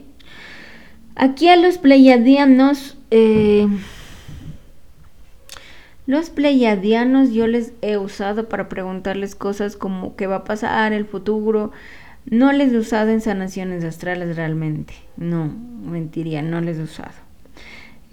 Aquí 1.16 1.50
a 1.50 1.58
los 1.58 1.80
pleiadianos... 1.80 3.00
Eh, 3.10 3.68
los 6.06 6.30
pleiadianos 6.30 7.32
yo 7.32 7.48
les 7.48 7.74
he 7.82 7.98
usado 7.98 8.48
para 8.48 8.70
preguntarles 8.70 9.34
cosas 9.34 9.76
como 9.76 10.16
qué 10.16 10.28
va 10.28 10.38
a 10.38 10.44
pasar, 10.44 10.94
el 10.94 11.06
futuro. 11.06 11.72
No 12.26 12.52
les 12.52 12.74
he 12.74 12.78
usado 12.78 13.10
en 13.10 13.22
sanaciones 13.22 13.84
astrales 13.84 14.36
realmente. 14.36 14.94
No, 15.18 15.46
mentiría, 15.84 16.44
no 16.44 16.62
les 16.62 16.78
he 16.78 16.84
usado. 16.84 17.31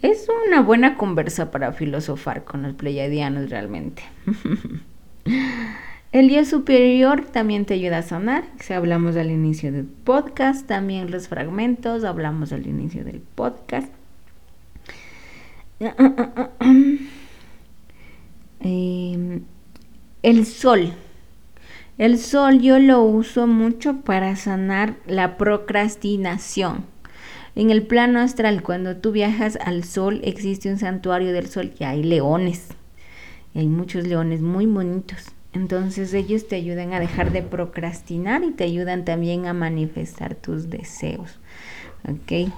Es 0.00 0.28
una 0.46 0.62
buena 0.62 0.96
conversa 0.96 1.50
para 1.50 1.72
filosofar 1.72 2.44
con 2.44 2.62
los 2.62 2.74
pleiadianos 2.74 3.50
realmente. 3.50 4.02
El 6.12 6.28
día 6.28 6.44
superior 6.44 7.24
también 7.24 7.66
te 7.66 7.74
ayuda 7.74 7.98
a 7.98 8.02
sanar. 8.02 8.44
Si 8.60 8.72
hablamos 8.72 9.16
al 9.16 9.30
inicio 9.30 9.72
del 9.72 9.84
podcast, 9.86 10.66
también 10.66 11.10
los 11.10 11.28
fragmentos, 11.28 12.04
hablamos 12.04 12.52
al 12.52 12.66
inicio 12.66 13.04
del 13.04 13.20
podcast. 13.20 13.92
Em, 18.60 19.42
el 20.22 20.46
sol. 20.46 20.92
El 21.96 22.18
sol 22.18 22.60
yo 22.60 22.80
lo 22.80 23.02
uso 23.02 23.46
mucho 23.46 24.00
para 24.00 24.34
sanar 24.34 24.96
la 25.06 25.36
procrastinación. 25.36 26.84
En 27.58 27.70
el 27.70 27.82
plano 27.82 28.20
astral, 28.20 28.62
cuando 28.62 28.98
tú 28.98 29.10
viajas 29.10 29.58
al 29.60 29.82
sol, 29.82 30.20
existe 30.22 30.70
un 30.70 30.78
santuario 30.78 31.32
del 31.32 31.48
sol 31.48 31.72
y 31.76 31.82
hay 31.82 32.04
leones. 32.04 32.68
hay 33.52 33.66
muchos 33.66 34.06
leones 34.06 34.42
muy 34.42 34.64
bonitos. 34.66 35.32
Entonces 35.52 36.14
ellos 36.14 36.46
te 36.46 36.54
ayudan 36.54 36.92
a 36.92 37.00
dejar 37.00 37.32
de 37.32 37.42
procrastinar 37.42 38.44
y 38.44 38.52
te 38.52 38.62
ayudan 38.62 39.04
también 39.04 39.46
a 39.46 39.54
manifestar 39.54 40.36
tus 40.36 40.70
deseos. 40.70 41.40
¿Ok? 42.08 42.52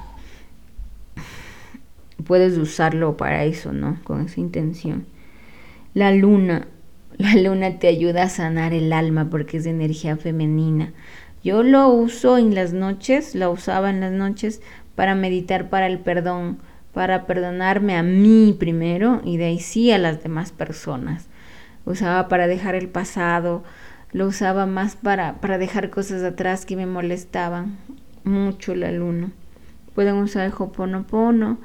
Puedes 2.27 2.59
usarlo 2.59 3.17
para 3.17 3.45
eso, 3.45 3.73
¿no? 3.73 3.99
Con 4.05 4.27
esa 4.27 4.39
intención. 4.39 5.07
La 5.95 6.13
luna. 6.13 6.69
La 7.17 7.37
luna 7.37 7.79
te 7.79 7.89
ayuda 7.89 8.25
a 8.25 8.29
sanar 8.29 8.75
el 8.75 8.93
alma 8.93 9.31
porque 9.31 9.57
es 9.57 9.65
de 9.65 9.71
energía 9.71 10.19
femenina. 10.19 10.93
Yo 11.43 11.63
lo 11.63 11.89
uso 11.89 12.37
en 12.37 12.55
las 12.55 12.75
noches, 12.75 13.35
la 13.35 13.49
usaba 13.49 13.89
en 13.89 14.01
las 14.01 14.13
noches 14.13 14.61
para 15.01 15.15
meditar 15.15 15.71
para 15.71 15.87
el 15.87 15.99
perdón, 15.99 16.59
para 16.93 17.25
perdonarme 17.27 17.97
a 17.97 18.03
mí 18.03 18.55
primero 18.59 19.23
y 19.25 19.39
de 19.39 19.47
ahí 19.47 19.59
sí 19.59 19.91
a 19.93 19.97
las 19.97 20.23
demás 20.23 20.53
personas. 20.53 21.27
Usaba 21.87 22.29
para 22.29 22.47
dejar 22.47 22.75
el 22.75 22.87
pasado, 22.87 23.65
lo 24.13 24.27
usaba 24.27 24.67
más 24.67 24.97
para, 24.97 25.41
para 25.41 25.57
dejar 25.57 25.89
cosas 25.89 26.23
atrás 26.23 26.67
que 26.67 26.77
me 26.77 26.85
molestaban 26.85 27.79
mucho 28.25 28.75
la 28.75 28.93
luna. 28.93 29.31
Pueden 29.95 30.17
usar 30.17 30.45
el 30.45 30.53
Hoponopono, 30.53 31.57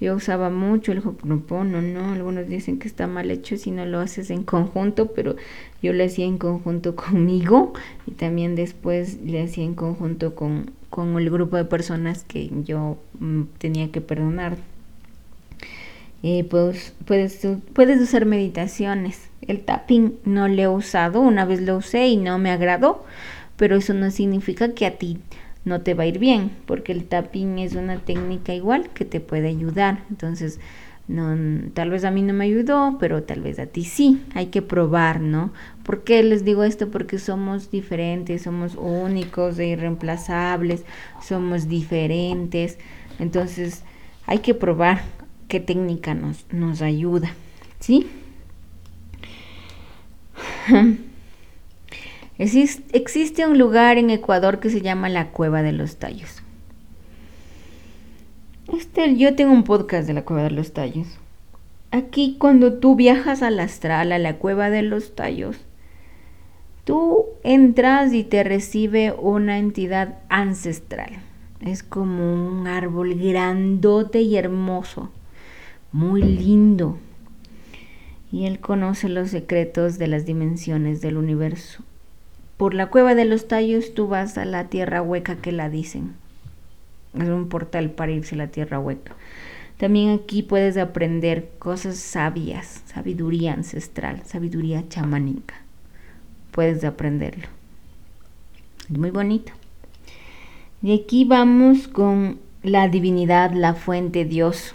Yo 0.00 0.14
usaba 0.14 0.48
mucho 0.48 0.92
el 0.92 1.00
Hoponopono, 1.00 1.82
¿no? 1.82 2.12
Algunos 2.12 2.48
dicen 2.48 2.78
que 2.78 2.88
está 2.88 3.06
mal 3.06 3.30
hecho 3.30 3.58
si 3.58 3.72
no 3.72 3.84
lo 3.84 4.00
haces 4.00 4.30
en 4.30 4.42
conjunto, 4.42 5.12
pero 5.12 5.36
yo 5.82 5.92
lo 5.92 6.02
hacía 6.02 6.24
en 6.24 6.38
conjunto 6.38 6.96
conmigo 6.96 7.74
y 8.06 8.12
también 8.12 8.56
después 8.56 9.20
le 9.22 9.42
hacía 9.42 9.64
en 9.64 9.74
conjunto 9.74 10.34
con, 10.34 10.79
con 10.90 11.16
el 11.16 11.30
grupo 11.30 11.56
de 11.56 11.64
personas 11.64 12.24
que 12.24 12.50
yo 12.64 12.98
mm, 13.18 13.42
tenía 13.58 13.90
que 13.90 14.00
perdonar. 14.00 14.56
Eh, 16.22 16.44
pues, 16.44 16.92
puedes, 17.06 17.46
puedes 17.72 18.00
usar 18.00 18.26
meditaciones. 18.26 19.30
El 19.40 19.60
tapping 19.60 20.18
no 20.24 20.48
lo 20.48 20.60
he 20.60 20.68
usado, 20.68 21.20
una 21.20 21.44
vez 21.46 21.62
lo 21.62 21.76
usé 21.76 22.08
y 22.08 22.16
no 22.16 22.38
me 22.38 22.50
agradó, 22.50 23.04
pero 23.56 23.76
eso 23.76 23.94
no 23.94 24.10
significa 24.10 24.74
que 24.74 24.84
a 24.84 24.98
ti 24.98 25.18
no 25.64 25.80
te 25.80 25.94
va 25.94 26.04
a 26.04 26.06
ir 26.06 26.18
bien, 26.18 26.50
porque 26.66 26.92
el 26.92 27.04
tapping 27.04 27.58
es 27.58 27.74
una 27.74 27.98
técnica 27.98 28.54
igual 28.54 28.90
que 28.90 29.04
te 29.04 29.20
puede 29.20 29.48
ayudar. 29.48 30.02
Entonces, 30.10 30.60
no, 31.10 31.70
tal 31.74 31.90
vez 31.90 32.04
a 32.04 32.12
mí 32.12 32.22
no 32.22 32.32
me 32.32 32.44
ayudó, 32.44 32.96
pero 33.00 33.24
tal 33.24 33.42
vez 33.42 33.58
a 33.58 33.66
ti 33.66 33.84
sí. 33.84 34.22
Hay 34.34 34.46
que 34.46 34.62
probar, 34.62 35.20
¿no? 35.20 35.52
¿Por 35.82 36.04
qué 36.04 36.22
les 36.22 36.44
digo 36.44 36.62
esto? 36.62 36.88
Porque 36.90 37.18
somos 37.18 37.72
diferentes, 37.72 38.42
somos 38.42 38.76
únicos 38.76 39.58
e 39.58 39.66
irreemplazables, 39.66 40.84
somos 41.20 41.68
diferentes. 41.68 42.78
Entonces, 43.18 43.82
hay 44.26 44.38
que 44.38 44.54
probar 44.54 45.02
qué 45.48 45.58
técnica 45.58 46.14
nos, 46.14 46.46
nos 46.52 46.80
ayuda, 46.80 47.34
¿sí? 47.80 48.06
Existe 52.38 53.46
un 53.48 53.58
lugar 53.58 53.98
en 53.98 54.10
Ecuador 54.10 54.60
que 54.60 54.70
se 54.70 54.80
llama 54.80 55.08
la 55.08 55.30
Cueva 55.30 55.62
de 55.62 55.72
los 55.72 55.96
Tallos. 55.96 56.42
Este, 58.72 59.16
yo 59.16 59.34
tengo 59.34 59.52
un 59.52 59.64
podcast 59.64 60.06
de 60.06 60.14
la 60.14 60.24
Cueva 60.24 60.44
de 60.44 60.50
los 60.50 60.72
Tallos. 60.72 61.06
Aquí 61.90 62.36
cuando 62.38 62.74
tú 62.74 62.96
viajas 62.96 63.42
al 63.42 63.58
astral, 63.60 64.12
a 64.12 64.18
la 64.18 64.36
Cueva 64.36 64.70
de 64.70 64.82
los 64.82 65.14
Tallos, 65.14 65.56
tú 66.84 67.26
entras 67.42 68.12
y 68.12 68.24
te 68.24 68.44
recibe 68.44 69.12
una 69.12 69.58
entidad 69.58 70.18
ancestral. 70.28 71.10
Es 71.60 71.82
como 71.82 72.32
un 72.32 72.66
árbol 72.66 73.14
grandote 73.14 74.22
y 74.22 74.36
hermoso, 74.36 75.10
muy 75.92 76.22
lindo. 76.22 76.98
Y 78.30 78.46
él 78.46 78.60
conoce 78.60 79.08
los 79.08 79.30
secretos 79.30 79.98
de 79.98 80.06
las 80.06 80.24
dimensiones 80.24 81.00
del 81.00 81.16
universo 81.16 81.82
por 82.60 82.74
la 82.74 82.88
cueva 82.90 83.14
de 83.14 83.24
los 83.24 83.48
tallos 83.48 83.94
tú 83.94 84.06
vas 84.06 84.36
a 84.36 84.44
la 84.44 84.68
tierra 84.68 85.00
hueca 85.00 85.36
que 85.36 85.50
la 85.50 85.70
dicen. 85.70 86.12
Es 87.14 87.28
un 87.28 87.48
portal 87.48 87.90
para 87.90 88.12
irse 88.12 88.34
a 88.34 88.38
la 88.38 88.48
tierra 88.48 88.78
hueca. 88.78 89.14
También 89.78 90.10
aquí 90.10 90.42
puedes 90.42 90.76
aprender 90.76 91.52
cosas 91.58 91.96
sabias, 91.96 92.82
sabiduría 92.84 93.54
ancestral, 93.54 94.22
sabiduría 94.26 94.86
chamánica. 94.88 95.54
Puedes 96.50 96.84
aprenderlo. 96.84 97.46
Es 98.90 98.98
muy 98.98 99.10
bonito. 99.10 99.52
Y 100.82 101.00
aquí 101.00 101.24
vamos 101.24 101.88
con 101.88 102.38
la 102.62 102.88
divinidad, 102.88 103.52
la 103.52 103.74
fuente, 103.74 104.24
Dios. 104.24 104.74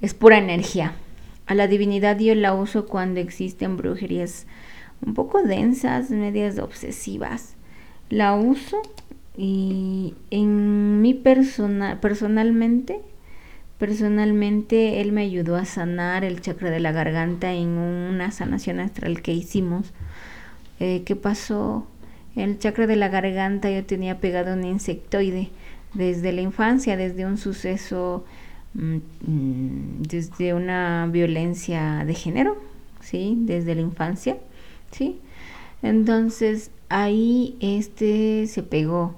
Es 0.00 0.14
pura 0.14 0.38
energía. 0.38 0.94
A 1.46 1.54
la 1.54 1.66
divinidad 1.66 2.18
yo 2.18 2.34
la 2.34 2.54
uso 2.54 2.86
cuando 2.86 3.20
existen 3.20 3.76
brujerías 3.76 4.46
un 5.04 5.12
poco 5.12 5.42
densas, 5.42 6.10
medias 6.10 6.58
obsesivas. 6.58 7.56
La 8.08 8.34
uso 8.34 8.80
y 9.36 10.14
en 10.30 11.00
mi 11.00 11.14
persona, 11.14 12.00
personalmente, 12.00 13.00
personalmente 13.78 15.00
él 15.00 15.12
me 15.12 15.22
ayudó 15.22 15.56
a 15.56 15.64
sanar 15.64 16.24
el 16.24 16.40
chakra 16.40 16.70
de 16.70 16.80
la 16.80 16.92
garganta 16.92 17.52
en 17.52 17.68
una 17.68 18.30
sanación 18.30 18.80
astral 18.80 19.22
que 19.22 19.32
hicimos. 19.32 19.92
Eh, 20.80 21.02
¿Qué 21.04 21.16
pasó? 21.16 21.86
El 22.36 22.58
chakra 22.58 22.86
de 22.86 22.96
la 22.96 23.08
garganta 23.08 23.70
yo 23.70 23.84
tenía 23.84 24.18
pegado 24.18 24.54
un 24.54 24.64
insectoide 24.64 25.50
desde 25.94 26.32
la 26.32 26.40
infancia, 26.40 26.96
desde 26.96 27.26
un 27.26 27.38
suceso, 27.38 28.24
mm, 28.74 28.98
desde 30.00 30.54
una 30.54 31.08
violencia 31.10 32.04
de 32.04 32.14
género, 32.14 32.56
¿sí? 33.00 33.36
Desde 33.38 33.74
la 33.74 33.82
infancia. 33.82 34.36
¿sí? 34.94 35.18
Entonces 35.82 36.70
ahí 36.88 37.56
este 37.60 38.46
se 38.46 38.62
pegó 38.62 39.16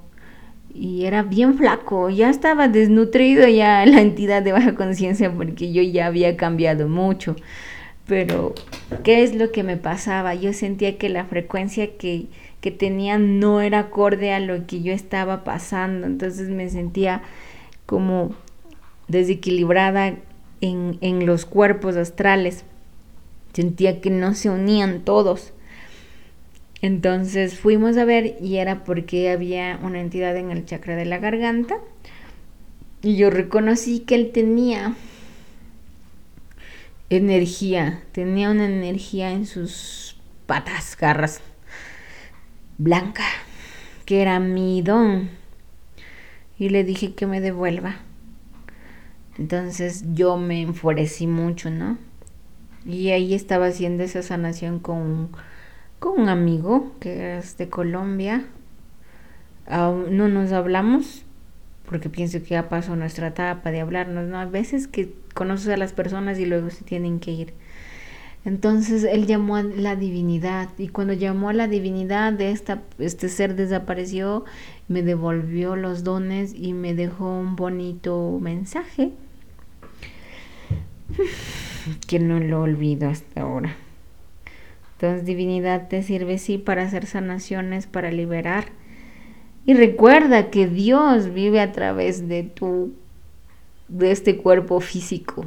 y 0.78 1.06
era 1.06 1.22
bien 1.22 1.56
flaco, 1.56 2.10
ya 2.10 2.30
estaba 2.30 2.68
desnutrido 2.68 3.48
ya 3.48 3.84
la 3.86 4.00
entidad 4.00 4.42
de 4.42 4.52
baja 4.52 4.74
conciencia 4.74 5.32
porque 5.32 5.72
yo 5.72 5.82
ya 5.82 6.06
había 6.06 6.36
cambiado 6.36 6.88
mucho. 6.88 7.36
Pero, 8.06 8.54
¿qué 9.02 9.24
es 9.24 9.34
lo 9.34 9.50
que 9.50 9.64
me 9.64 9.76
pasaba? 9.76 10.34
Yo 10.34 10.52
sentía 10.52 10.96
que 10.96 11.08
la 11.08 11.24
frecuencia 11.24 11.96
que, 11.96 12.26
que 12.60 12.70
tenía 12.70 13.18
no 13.18 13.60
era 13.60 13.80
acorde 13.80 14.32
a 14.32 14.38
lo 14.38 14.66
que 14.66 14.82
yo 14.82 14.92
estaba 14.92 15.42
pasando, 15.42 16.06
entonces 16.06 16.48
me 16.48 16.68
sentía 16.68 17.22
como 17.84 18.34
desequilibrada 19.08 20.14
en, 20.60 20.98
en 21.00 21.26
los 21.26 21.46
cuerpos 21.46 21.96
astrales. 21.96 22.64
Sentía 23.52 24.00
que 24.00 24.10
no 24.10 24.34
se 24.34 24.50
unían 24.50 25.00
todos. 25.00 25.52
Entonces 26.86 27.58
fuimos 27.58 27.96
a 27.96 28.04
ver 28.04 28.36
y 28.40 28.58
era 28.58 28.84
porque 28.84 29.30
había 29.30 29.76
una 29.82 30.00
entidad 30.00 30.36
en 30.36 30.52
el 30.52 30.64
chakra 30.64 30.94
de 30.94 31.04
la 31.04 31.18
garganta 31.18 31.80
y 33.02 33.16
yo 33.16 33.28
reconocí 33.28 33.98
que 33.98 34.14
él 34.14 34.30
tenía 34.30 34.94
energía, 37.10 38.04
tenía 38.12 38.52
una 38.52 38.66
energía 38.66 39.32
en 39.32 39.46
sus 39.46 40.16
patas, 40.46 40.96
garras, 40.96 41.40
blanca, 42.78 43.24
que 44.04 44.22
era 44.22 44.38
mi 44.38 44.80
don. 44.80 45.28
Y 46.56 46.68
le 46.68 46.84
dije 46.84 47.14
que 47.14 47.26
me 47.26 47.40
devuelva. 47.40 47.96
Entonces 49.38 50.04
yo 50.14 50.36
me 50.36 50.62
enfurecí 50.62 51.26
mucho, 51.26 51.68
¿no? 51.68 51.98
Y 52.84 53.08
ahí 53.10 53.34
estaba 53.34 53.66
haciendo 53.66 54.04
esa 54.04 54.22
sanación 54.22 54.78
con 54.78 55.30
con 55.98 56.20
un 56.20 56.28
amigo 56.28 56.92
que 57.00 57.38
es 57.38 57.56
de 57.56 57.68
Colombia. 57.68 58.44
no 59.68 60.28
nos 60.28 60.52
hablamos 60.52 61.24
porque 61.88 62.08
pienso 62.08 62.40
que 62.40 62.50
ya 62.50 62.68
pasó 62.68 62.96
nuestra 62.96 63.28
etapa 63.28 63.70
de 63.70 63.80
hablarnos, 63.80 64.26
¿no? 64.26 64.38
Hay 64.38 64.48
veces 64.48 64.88
que 64.88 65.14
conoces 65.34 65.68
a 65.68 65.76
las 65.76 65.92
personas 65.92 66.38
y 66.38 66.46
luego 66.46 66.70
se 66.70 66.84
tienen 66.84 67.20
que 67.20 67.30
ir. 67.30 67.54
Entonces 68.44 69.04
él 69.04 69.26
llamó 69.26 69.56
a 69.56 69.62
la 69.62 69.96
divinidad 69.96 70.68
y 70.78 70.88
cuando 70.88 71.12
llamó 71.12 71.48
a 71.48 71.52
la 71.52 71.66
divinidad 71.66 72.32
de 72.32 72.52
esta, 72.52 72.82
este 72.98 73.28
ser 73.28 73.56
desapareció, 73.56 74.44
me 74.88 75.02
devolvió 75.02 75.74
los 75.74 76.04
dones 76.04 76.54
y 76.54 76.72
me 76.72 76.94
dejó 76.94 77.38
un 77.38 77.56
bonito 77.56 78.38
mensaje 78.40 79.12
que 82.06 82.18
no 82.20 82.38
lo 82.38 82.62
olvido 82.62 83.08
hasta 83.08 83.40
ahora. 83.40 83.76
Entonces 84.96 85.26
divinidad 85.26 85.88
te 85.88 86.02
sirve 86.02 86.38
sí 86.38 86.56
para 86.56 86.82
hacer 86.82 87.04
sanaciones, 87.04 87.86
para 87.86 88.10
liberar. 88.10 88.66
Y 89.66 89.74
recuerda 89.74 90.50
que 90.50 90.66
Dios 90.66 91.34
vive 91.34 91.60
a 91.60 91.72
través 91.72 92.28
de 92.28 92.44
tu 92.44 92.94
de 93.88 94.10
este 94.10 94.38
cuerpo 94.38 94.80
físico. 94.80 95.44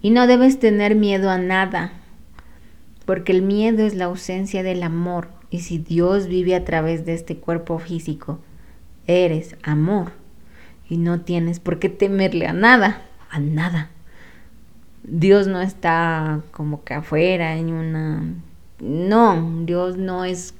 Y 0.00 0.10
no 0.10 0.26
debes 0.26 0.58
tener 0.58 0.94
miedo 0.94 1.30
a 1.30 1.38
nada, 1.38 1.92
porque 3.04 3.32
el 3.32 3.42
miedo 3.42 3.84
es 3.84 3.94
la 3.94 4.06
ausencia 4.06 4.62
del 4.62 4.82
amor. 4.82 5.28
Y 5.50 5.60
si 5.60 5.78
Dios 5.78 6.26
vive 6.26 6.54
a 6.54 6.64
través 6.64 7.04
de 7.04 7.14
este 7.14 7.36
cuerpo 7.36 7.78
físico, 7.78 8.40
eres 9.06 9.56
amor. 9.62 10.12
Y 10.88 10.96
no 10.96 11.20
tienes 11.20 11.60
por 11.60 11.78
qué 11.78 11.88
temerle 11.88 12.46
a 12.46 12.52
nada, 12.52 13.02
a 13.30 13.38
nada. 13.38 13.90
Dios 15.04 15.46
no 15.46 15.60
está 15.60 16.40
como 16.50 16.82
que 16.82 16.94
afuera 16.94 17.56
en 17.56 17.72
una 17.72 18.24
no, 18.80 19.62
Dios 19.64 19.96
no 19.96 20.24
es 20.24 20.54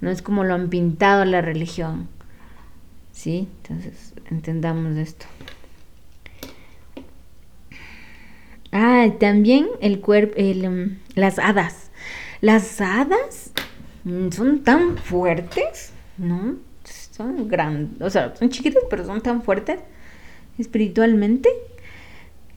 no 0.00 0.10
es 0.10 0.22
como 0.22 0.44
lo 0.44 0.54
han 0.54 0.68
pintado 0.68 1.24
la 1.24 1.40
religión. 1.40 2.08
¿Sí? 3.12 3.48
Entonces, 3.62 4.14
entendamos 4.30 4.96
esto. 4.96 5.26
Ah, 8.70 9.08
también 9.18 9.66
el 9.80 10.00
cuerpo, 10.00 10.34
em, 10.36 10.98
las 11.14 11.38
hadas. 11.38 11.90
Las 12.40 12.80
hadas 12.80 13.50
mm, 14.04 14.30
son 14.30 14.62
tan 14.62 14.98
fuertes, 14.98 15.92
¿no? 16.16 16.56
Son 16.84 17.48
grandes, 17.48 18.00
o 18.00 18.10
sea, 18.10 18.36
son 18.36 18.50
chiquitas, 18.50 18.84
pero 18.88 19.04
son 19.04 19.20
tan 19.20 19.42
fuertes 19.42 19.80
espiritualmente 20.58 21.48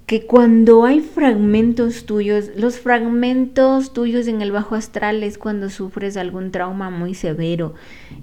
que 0.06 0.26
cuando 0.26 0.84
hay 0.84 1.00
fragmentos 1.00 2.06
tuyos, 2.06 2.52
los 2.56 2.80
fragmentos 2.80 3.94
tuyos 3.94 4.28
en 4.28 4.42
el 4.42 4.52
bajo 4.52 4.76
astral 4.76 5.24
es 5.24 5.38
cuando 5.38 5.70
sufres 5.70 6.18
algún 6.18 6.52
trauma 6.52 6.90
muy 6.90 7.14
severo. 7.14 7.74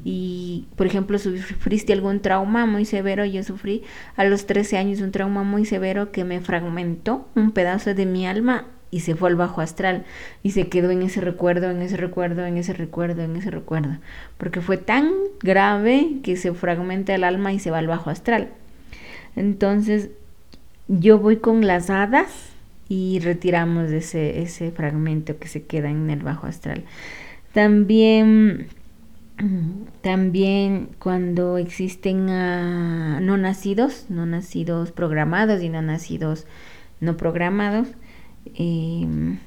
Y, 0.04 0.66
por 0.76 0.86
ejemplo, 0.86 1.18
sufriste 1.18 1.92
algún 1.92 2.20
trauma 2.20 2.66
muy 2.66 2.84
severo, 2.84 3.24
yo 3.24 3.42
sufrí 3.42 3.82
a 4.16 4.24
los 4.24 4.46
13 4.46 4.76
años 4.76 5.00
un 5.00 5.12
trauma 5.12 5.44
muy 5.44 5.64
severo 5.64 6.12
que 6.12 6.24
me 6.24 6.40
fragmentó 6.40 7.26
un 7.34 7.52
pedazo 7.52 7.94
de 7.94 8.04
mi 8.04 8.26
alma 8.26 8.66
y 8.90 9.00
se 9.00 9.14
fue 9.14 9.28
al 9.28 9.36
bajo 9.36 9.60
astral 9.60 10.04
y 10.42 10.50
se 10.52 10.68
quedó 10.68 10.90
en 10.90 11.02
ese 11.02 11.20
recuerdo, 11.20 11.70
en 11.70 11.82
ese 11.82 11.96
recuerdo, 11.96 12.46
en 12.46 12.56
ese 12.56 12.72
recuerdo, 12.72 13.22
en 13.22 13.36
ese 13.36 13.50
recuerdo. 13.50 13.98
Porque 14.36 14.60
fue 14.60 14.76
tan 14.76 15.10
grave 15.40 16.18
que 16.22 16.36
se 16.36 16.52
fragmenta 16.54 17.14
el 17.14 17.24
alma 17.24 17.52
y 17.52 17.58
se 17.58 17.70
va 17.70 17.78
al 17.78 17.86
bajo 17.86 18.10
astral. 18.10 18.50
Entonces, 19.36 20.10
yo 20.88 21.18
voy 21.18 21.37
con 21.37 21.66
las 21.66 21.90
hadas 21.90 22.51
y 22.88 23.20
retiramos 23.20 23.90
ese, 23.90 24.40
ese 24.40 24.70
fragmento 24.72 25.38
que 25.38 25.48
se 25.48 25.64
queda 25.64 25.90
en 25.90 26.11
el 26.11 26.22
bajo 26.22 26.46
astral. 26.46 26.85
También, 27.53 28.68
también 30.03 30.88
cuando 30.98 31.59
existen 31.59 32.31
ah, 32.31 33.20
no 33.20 33.37
nacidos, 33.37 34.07
no 34.09 34.27
nacidos 34.27 34.90
programados 34.92 35.62
y 35.62 35.68
no 35.68 35.83
nacidos 35.83 36.46
no 37.01 37.16
programados, 37.16 37.88
em, 38.55 39.38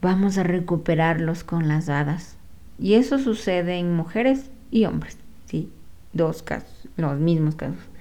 vamos 0.00 0.38
a 0.38 0.42
recuperarlos 0.42 1.44
con 1.44 1.68
las 1.68 1.88
hadas. 1.88 2.36
Y 2.78 2.94
eso 2.94 3.18
sucede 3.18 3.78
en 3.78 3.94
mujeres 3.94 4.50
y 4.70 4.86
hombres, 4.86 5.18
¿sí? 5.46 5.70
Dos 6.12 6.42
casos, 6.42 6.88
los 6.96 7.18
mismos 7.20 7.54
casos. 7.54 7.91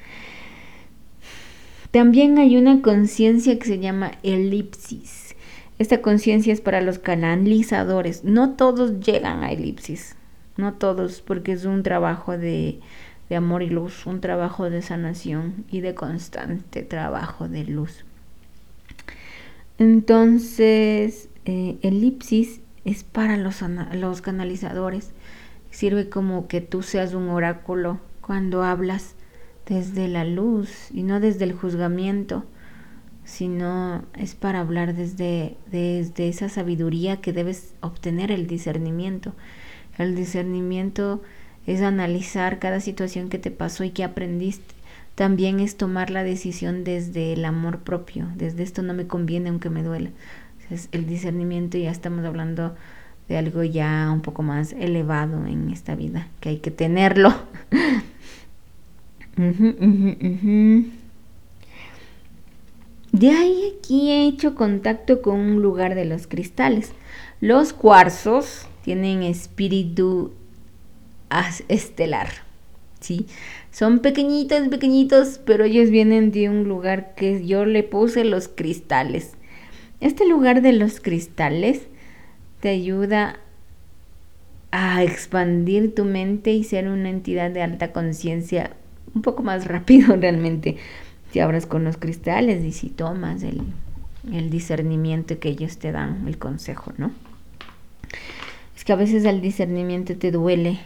También 1.92 2.38
hay 2.40 2.56
una 2.56 2.82
conciencia 2.82 3.60
que 3.60 3.66
se 3.66 3.80
llama 3.80 4.14
elipsis. 4.24 5.36
Esta 5.78 6.02
conciencia 6.02 6.54
es 6.54 6.62
para 6.62 6.80
los 6.80 7.00
canalizadores. 7.00 8.24
No 8.24 8.52
todos 8.52 9.02
llegan 9.02 9.44
a 9.44 9.52
elipsis. 9.52 10.16
No 10.56 10.74
todos, 10.74 11.22
porque 11.22 11.52
es 11.52 11.66
un 11.66 11.84
trabajo 11.84 12.38
de, 12.38 12.80
amor 13.36 13.64
y 13.64 13.70
luz, 13.70 14.06
un 14.06 14.22
trabajo 14.22 14.70
de 14.70 14.82
sanación 14.82 15.66
y 15.70 15.82
de 15.82 15.96
constante 15.96 16.84
trabajo 16.84 17.50
de 17.50 17.64
luz. 17.66 18.06
Entonces, 19.78 21.30
eh, 21.46 21.78
elipsis 21.82 22.62
es 22.86 23.04
para 23.04 23.36
los, 23.38 23.62
los 23.94 24.22
canalizadores. 24.22 25.12
Sirve 25.72 26.10
como 26.10 26.48
que 26.48 26.62
tú 26.62 26.84
seas 26.84 27.14
un 27.14 27.30
oráculo 27.30 28.00
cuando 28.22 28.64
hablas 28.64 29.16
desde 29.66 30.08
la 30.08 30.26
luz 30.26 30.92
y 30.92 31.04
no 31.04 31.20
desde 31.20 31.46
el 31.46 31.54
juzgamiento, 31.54 32.46
sino 33.24 34.04
es 34.18 34.36
para 34.36 34.60
hablar 34.60 34.96
desde, 34.96 35.56
desde 35.72 36.28
esa 36.28 36.50
sabiduría 36.50 37.22
que 37.22 37.34
debes 37.34 37.74
obtener 37.82 38.32
el 38.32 38.48
discernimiento. 38.48 39.34
El 39.98 40.16
discernimiento 40.16 41.22
es 41.68 41.82
analizar 41.82 42.60
cada 42.60 42.80
situación 42.80 43.30
que 43.30 43.38
te 43.38 43.52
pasó 43.52 43.84
y 43.84 43.92
que 43.92 44.04
aprendiste. 44.04 44.74
También 45.16 45.60
es 45.60 45.78
tomar 45.78 46.10
la 46.10 46.24
decisión 46.24 46.84
desde 46.84 47.34
el 47.34 47.46
amor 47.46 47.80
propio, 47.80 48.28
desde 48.36 48.64
esto 48.64 48.82
no 48.82 48.94
me 48.94 49.08
conviene 49.08 49.50
aunque 49.50 49.70
me 49.70 49.84
duela. 49.84 50.10
Es 50.70 50.88
el 50.94 51.06
discernimiento 51.06 51.78
ya 51.78 51.92
estamos 51.92 52.26
hablando 52.26 52.76
de 53.28 53.38
algo 53.38 53.64
ya 53.64 54.10
un 54.12 54.22
poco 54.22 54.42
más 54.42 54.74
elevado 54.74 55.46
en 55.46 55.70
esta 55.70 55.96
vida, 55.96 56.28
que 56.40 56.50
hay 56.50 56.58
que 56.58 56.72
tenerlo 56.72 57.34
de 63.12 63.30
ahí 63.30 63.74
aquí 63.78 64.12
he 64.12 64.28
hecho 64.28 64.56
contacto 64.56 65.22
con 65.22 65.40
un 65.40 65.62
lugar 65.62 65.96
de 65.96 66.06
los 66.06 66.28
cristales. 66.28 66.94
Los 67.40 67.74
cuarzos 67.74 68.68
tienen 68.84 69.24
espíritu 69.24 70.34
estelar, 71.68 72.30
¿sí? 73.00 73.26
Son 73.72 74.00
pequeñitos, 74.00 74.68
pequeñitos, 74.68 75.40
pero 75.46 75.64
ellos 75.64 75.90
vienen 75.90 76.32
de 76.32 76.50
un 76.50 76.66
lugar 76.66 77.16
que 77.16 77.46
yo 77.46 77.66
le 77.66 77.84
puse 77.84 78.26
los 78.26 78.48
cristales. 78.48 79.32
Este 80.02 80.28
lugar 80.28 80.62
de 80.62 80.74
los 80.74 81.00
cristales 81.00 81.88
te 82.60 82.70
ayuda 82.70 83.40
a 84.72 85.04
expandir 85.04 85.96
tu 85.96 86.06
mente 86.06 86.52
y 86.52 86.64
ser 86.64 86.88
una 86.88 87.10
entidad 87.10 87.52
de 87.52 87.62
alta 87.62 87.92
conciencia 87.92 88.72
un 89.14 89.22
poco 89.22 89.44
más 89.44 89.68
rápido 89.68 90.16
realmente 90.20 90.78
si 91.32 91.40
abras 91.40 91.66
con 91.66 91.84
los 91.84 91.98
cristales 91.98 92.64
y 92.64 92.72
si 92.72 92.90
tomas 92.90 93.44
el, 93.44 93.62
el 94.32 94.50
discernimiento 94.50 95.40
que 95.40 95.50
ellos 95.50 95.78
te 95.78 95.92
dan, 95.92 96.28
el 96.28 96.38
consejo, 96.38 96.92
¿no? 96.98 97.12
Es 98.76 98.84
que 98.84 98.94
a 98.94 98.98
veces 98.98 99.24
el 99.26 99.42
discernimiento 99.42 100.16
te 100.18 100.32
duele 100.32 100.80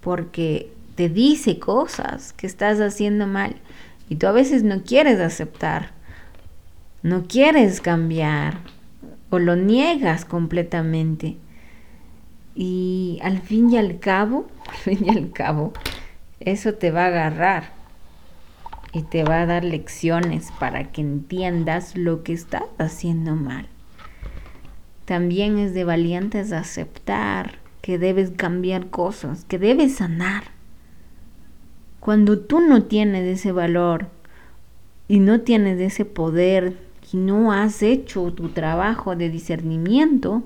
porque 0.00 0.70
te 0.94 1.08
dice 1.08 1.58
cosas 1.58 2.32
que 2.32 2.46
estás 2.46 2.80
haciendo 2.80 3.26
mal 3.26 3.56
y 4.08 4.16
tú 4.16 4.26
a 4.26 4.32
veces 4.32 4.62
no 4.62 4.82
quieres 4.82 5.20
aceptar, 5.20 5.92
no 7.02 7.24
quieres 7.28 7.80
cambiar 7.80 8.58
o 9.30 9.38
lo 9.38 9.56
niegas 9.56 10.24
completamente. 10.24 11.36
Y 12.54 13.20
al 13.22 13.40
fin 13.40 13.70
y 13.70 13.78
al 13.78 14.00
cabo, 14.00 14.48
al 14.68 14.76
fin 14.76 15.04
y 15.04 15.10
al 15.10 15.30
cabo, 15.30 15.72
eso 16.40 16.74
te 16.74 16.90
va 16.90 17.04
a 17.04 17.08
agarrar 17.08 17.72
y 18.92 19.02
te 19.02 19.24
va 19.24 19.42
a 19.42 19.46
dar 19.46 19.64
lecciones 19.64 20.50
para 20.58 20.90
que 20.90 21.00
entiendas 21.00 21.96
lo 21.96 22.22
que 22.22 22.32
estás 22.32 22.62
haciendo 22.78 23.34
mal. 23.34 23.66
También 25.04 25.58
es 25.58 25.74
de 25.74 25.84
valientes 25.84 26.52
aceptar 26.52 27.58
que 27.82 27.98
debes 27.98 28.30
cambiar 28.30 28.88
cosas, 28.88 29.44
que 29.44 29.58
debes 29.58 29.96
sanar. 29.96 30.44
Cuando 32.00 32.38
tú 32.38 32.60
no 32.60 32.84
tienes 32.84 33.24
ese 33.24 33.52
valor 33.52 34.06
y 35.08 35.20
no 35.20 35.40
tienes 35.40 35.80
ese 35.80 36.04
poder 36.04 36.76
y 37.12 37.16
no 37.16 37.52
has 37.52 37.82
hecho 37.82 38.32
tu 38.32 38.50
trabajo 38.50 39.16
de 39.16 39.30
discernimiento, 39.30 40.42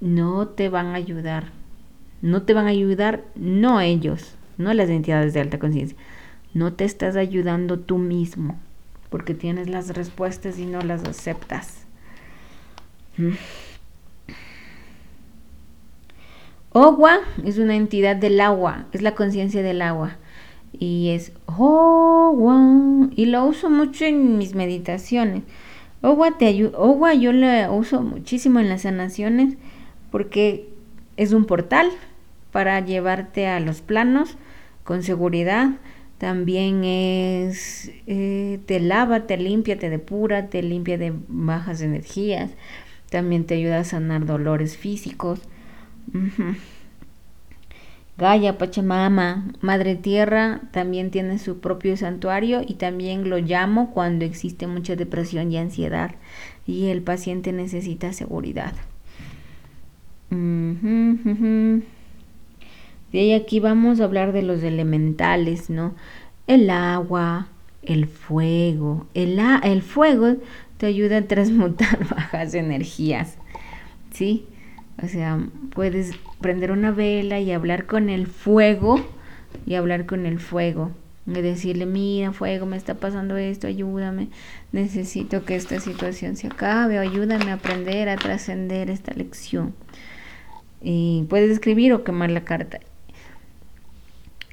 no 0.00 0.48
te 0.48 0.68
van 0.68 0.86
a 0.86 0.94
ayudar 0.94 1.61
no 2.22 2.42
te 2.42 2.54
van 2.54 2.66
a 2.66 2.70
ayudar, 2.70 3.24
no 3.34 3.80
ellos, 3.80 4.36
no 4.56 4.72
las 4.72 4.88
entidades 4.88 5.34
de 5.34 5.40
alta 5.40 5.58
conciencia. 5.58 5.98
No 6.54 6.72
te 6.72 6.84
estás 6.84 7.16
ayudando 7.16 7.78
tú 7.78 7.98
mismo, 7.98 8.58
porque 9.10 9.34
tienes 9.34 9.68
las 9.68 9.94
respuestas 9.94 10.58
y 10.58 10.66
no 10.66 10.80
las 10.80 11.04
aceptas. 11.04 11.84
Mm. 13.16 13.32
Ogua 16.70 17.18
es 17.44 17.58
una 17.58 17.74
entidad 17.74 18.16
del 18.16 18.40
agua, 18.40 18.86
es 18.92 19.02
la 19.02 19.14
conciencia 19.14 19.62
del 19.62 19.82
agua. 19.82 20.16
Y 20.72 21.10
es 21.10 21.32
Ogua. 21.44 23.10
Y 23.14 23.26
lo 23.26 23.44
uso 23.44 23.68
mucho 23.68 24.06
en 24.06 24.38
mis 24.38 24.54
meditaciones. 24.54 25.42
Ogua 26.00 26.38
te. 26.38 26.70
Ogua 26.74 27.12
yo 27.12 27.32
lo 27.32 27.74
uso 27.74 28.00
muchísimo 28.00 28.58
en 28.58 28.70
las 28.70 28.82
sanaciones 28.82 29.56
porque 30.10 30.70
es 31.18 31.32
un 31.32 31.44
portal 31.44 31.90
para 32.52 32.78
llevarte 32.80 33.48
a 33.48 33.58
los 33.58 33.80
planos 33.80 34.36
con 34.84 35.02
seguridad. 35.02 35.70
También 36.18 36.84
es, 36.84 37.90
eh, 38.06 38.60
te 38.66 38.78
lava, 38.78 39.26
te 39.26 39.36
limpia, 39.36 39.78
te 39.78 39.90
depura, 39.90 40.46
te 40.46 40.62
limpia 40.62 40.98
de 40.98 41.12
bajas 41.26 41.80
energías. 41.80 42.50
También 43.10 43.44
te 43.44 43.54
ayuda 43.54 43.80
a 43.80 43.84
sanar 43.84 44.24
dolores 44.24 44.76
físicos. 44.76 45.40
Gaia, 48.18 48.58
Pachamama, 48.58 49.52
Madre 49.60 49.96
Tierra, 49.96 50.60
también 50.70 51.10
tiene 51.10 51.38
su 51.38 51.60
propio 51.60 51.96
santuario 51.96 52.62
y 52.66 52.74
también 52.74 53.28
lo 53.28 53.38
llamo 53.38 53.90
cuando 53.92 54.24
existe 54.24 54.66
mucha 54.66 54.94
depresión 54.94 55.50
y 55.50 55.58
ansiedad 55.58 56.14
y 56.66 56.86
el 56.88 57.02
paciente 57.02 57.52
necesita 57.52 58.12
seguridad. 58.12 58.74
Ahí 63.18 63.32
aquí 63.32 63.60
vamos 63.60 64.00
a 64.00 64.04
hablar 64.04 64.32
de 64.32 64.42
los 64.42 64.62
elementales, 64.62 65.70
¿no? 65.70 65.94
El 66.46 66.70
agua, 66.70 67.48
el 67.82 68.06
fuego. 68.06 69.06
El, 69.14 69.38
el 69.62 69.82
fuego 69.82 70.36
te 70.78 70.86
ayuda 70.86 71.18
a 71.18 71.22
transmutar 71.22 72.08
bajas 72.10 72.54
energías, 72.54 73.36
¿sí? 74.12 74.46
O 75.02 75.08
sea, 75.08 75.38
puedes 75.74 76.12
prender 76.40 76.70
una 76.70 76.90
vela 76.90 77.40
y 77.40 77.52
hablar 77.52 77.86
con 77.86 78.08
el 78.08 78.26
fuego 78.26 79.00
y 79.66 79.74
hablar 79.74 80.06
con 80.06 80.26
el 80.26 80.38
fuego. 80.38 80.90
Y 81.26 81.32
decirle, 81.32 81.86
mira, 81.86 82.32
fuego, 82.32 82.66
me 82.66 82.76
está 82.76 82.94
pasando 82.94 83.36
esto, 83.36 83.68
ayúdame, 83.68 84.28
necesito 84.72 85.44
que 85.44 85.54
esta 85.54 85.78
situación 85.78 86.36
se 86.36 86.48
acabe, 86.48 86.98
o 86.98 87.02
ayúdame 87.02 87.52
a 87.52 87.54
aprender 87.54 88.08
a 88.08 88.16
trascender 88.16 88.90
esta 88.90 89.12
lección. 89.12 89.72
Y 90.80 91.24
puedes 91.28 91.50
escribir 91.50 91.92
o 91.92 92.02
quemar 92.02 92.32
la 92.32 92.42
carta. 92.42 92.80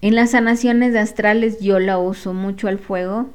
En 0.02 0.16
las 0.16 0.32
sanaciones 0.32 0.95
astrales 0.95 1.60
yo 1.60 1.80
la 1.80 1.97
uso 1.97 2.34
mucho 2.34 2.68
al 2.68 2.80
fuego 2.80 3.30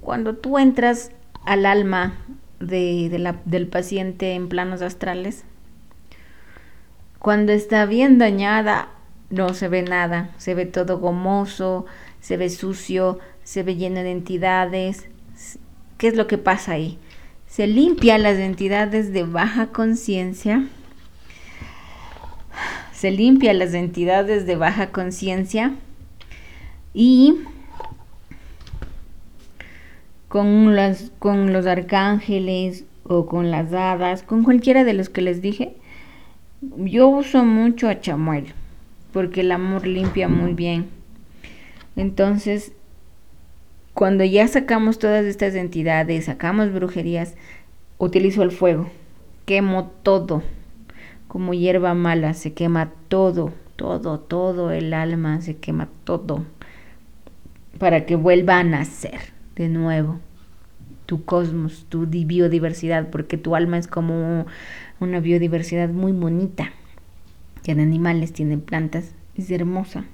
cuando 0.00 0.34
tú 0.34 0.58
entras 0.58 1.12
al 1.44 1.66
alma 1.66 2.14
de, 2.58 3.34
del 3.44 3.66
paciente 3.66 4.34
en 4.34 4.48
planos 4.48 4.82
astrales, 4.82 5.44
cuando 7.18 7.52
está 7.52 7.84
bien 7.86 8.18
dañada, 8.18 8.88
no 9.28 9.54
se 9.54 9.68
ve 9.68 9.82
nada, 9.82 10.30
se 10.38 10.54
ve 10.54 10.66
todo 10.66 10.98
gomoso, 10.98 11.86
se 12.20 12.36
ve 12.36 12.50
sucio, 12.50 13.18
se 13.44 13.62
ve 13.62 13.76
lleno 13.76 14.00
de 14.00 14.10
entidades. 14.10 15.06
¿Qué 15.98 16.08
es 16.08 16.16
lo 16.16 16.26
que 16.26 16.38
pasa 16.38 16.72
ahí? 16.72 16.98
Se 17.46 17.66
limpia 17.66 18.16
las 18.18 18.38
entidades 18.38 19.12
de 19.12 19.24
baja 19.24 19.66
conciencia. 19.66 20.66
Se 23.00 23.10
limpia 23.10 23.54
las 23.54 23.72
entidades 23.72 24.44
de 24.44 24.56
baja 24.56 24.90
conciencia 24.90 25.72
y 26.92 27.36
con, 30.28 30.76
las, 30.76 31.10
con 31.18 31.54
los 31.54 31.64
arcángeles 31.64 32.84
o 33.04 33.24
con 33.24 33.50
las 33.50 33.72
hadas, 33.72 34.22
con 34.22 34.44
cualquiera 34.44 34.84
de 34.84 34.92
los 34.92 35.08
que 35.08 35.22
les 35.22 35.40
dije, 35.40 35.76
yo 36.76 37.08
uso 37.08 37.42
mucho 37.42 37.88
a 37.88 38.02
chamuel 38.02 38.52
porque 39.14 39.40
el 39.40 39.52
amor 39.52 39.86
limpia 39.86 40.28
muy 40.28 40.52
bien. 40.52 40.84
Entonces, 41.96 42.72
cuando 43.94 44.24
ya 44.24 44.46
sacamos 44.46 44.98
todas 44.98 45.24
estas 45.24 45.54
entidades, 45.54 46.26
sacamos 46.26 46.70
brujerías, 46.70 47.34
utilizo 47.96 48.42
el 48.42 48.50
fuego, 48.50 48.90
quemo 49.46 49.90
todo, 50.02 50.42
como 51.30 51.54
hierba 51.54 51.94
mala, 51.94 52.34
se 52.34 52.54
quema 52.54 52.90
todo, 53.06 53.52
todo, 53.76 54.18
todo 54.18 54.72
el 54.72 54.92
alma, 54.92 55.40
se 55.40 55.58
quema 55.58 55.88
todo, 56.02 56.44
para 57.78 58.04
que 58.04 58.16
vuelva 58.16 58.58
a 58.58 58.64
nacer 58.64 59.20
de 59.54 59.68
nuevo 59.68 60.18
tu 61.06 61.24
cosmos, 61.24 61.86
tu 61.88 62.08
biodiversidad, 62.08 63.10
porque 63.10 63.38
tu 63.38 63.54
alma 63.54 63.78
es 63.78 63.86
como 63.86 64.44
una 64.98 65.20
biodiversidad 65.20 65.88
muy 65.90 66.10
bonita. 66.10 66.72
Tiene 67.62 67.84
animales, 67.84 68.32
tiene 68.32 68.58
plantas, 68.58 69.14
es 69.36 69.52
hermosa. 69.52 70.06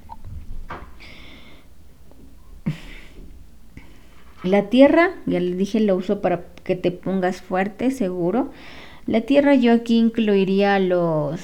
La 4.43 4.69
tierra, 4.69 5.13
ya 5.25 5.41
le 5.41 5.57
dije, 5.57 5.81
lo 5.81 5.97
uso 5.97 6.21
para 6.21 6.45
que 6.63 6.77
te 6.77 6.91
pongas 6.91 7.41
fuerte, 7.41 7.91
seguro. 7.91 8.51
La 9.07 9.21
tierra 9.21 9.55
yo 9.55 9.73
aquí 9.73 9.99
incluiría 9.99 10.75
a 10.75 10.81
los 10.81 11.41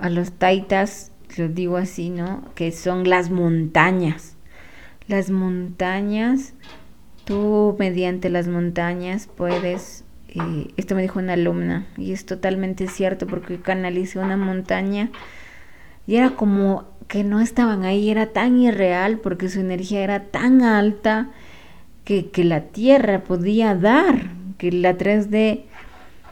a 0.00 0.10
los 0.10 0.32
taitas, 0.32 1.12
lo 1.36 1.48
digo 1.48 1.76
así, 1.76 2.10
¿no? 2.10 2.42
Que 2.54 2.72
son 2.72 3.08
las 3.08 3.30
montañas. 3.30 4.36
Las 5.06 5.30
montañas, 5.30 6.54
tú 7.24 7.76
mediante 7.78 8.28
las 8.28 8.48
montañas 8.48 9.28
puedes 9.28 10.04
esto 10.76 10.94
me 10.94 11.02
dijo 11.02 11.18
una 11.18 11.32
alumna 11.32 11.86
y 11.96 12.12
es 12.12 12.26
totalmente 12.26 12.86
cierto 12.86 13.26
porque 13.26 13.60
canalicé 13.60 14.18
una 14.18 14.36
montaña 14.36 15.10
y 16.06 16.16
era 16.16 16.30
como 16.30 16.84
que 17.08 17.24
no 17.24 17.40
estaban 17.40 17.84
ahí, 17.84 18.10
era 18.10 18.26
tan 18.26 18.58
irreal 18.58 19.18
porque 19.18 19.48
su 19.48 19.60
energía 19.60 20.00
era 20.00 20.24
tan 20.24 20.62
alta 20.62 21.30
que, 22.08 22.42
la 22.42 22.62
tierra 22.62 23.22
podía 23.22 23.74
dar, 23.74 24.30
que 24.56 24.72
la 24.72 24.96
3D, 24.96 25.64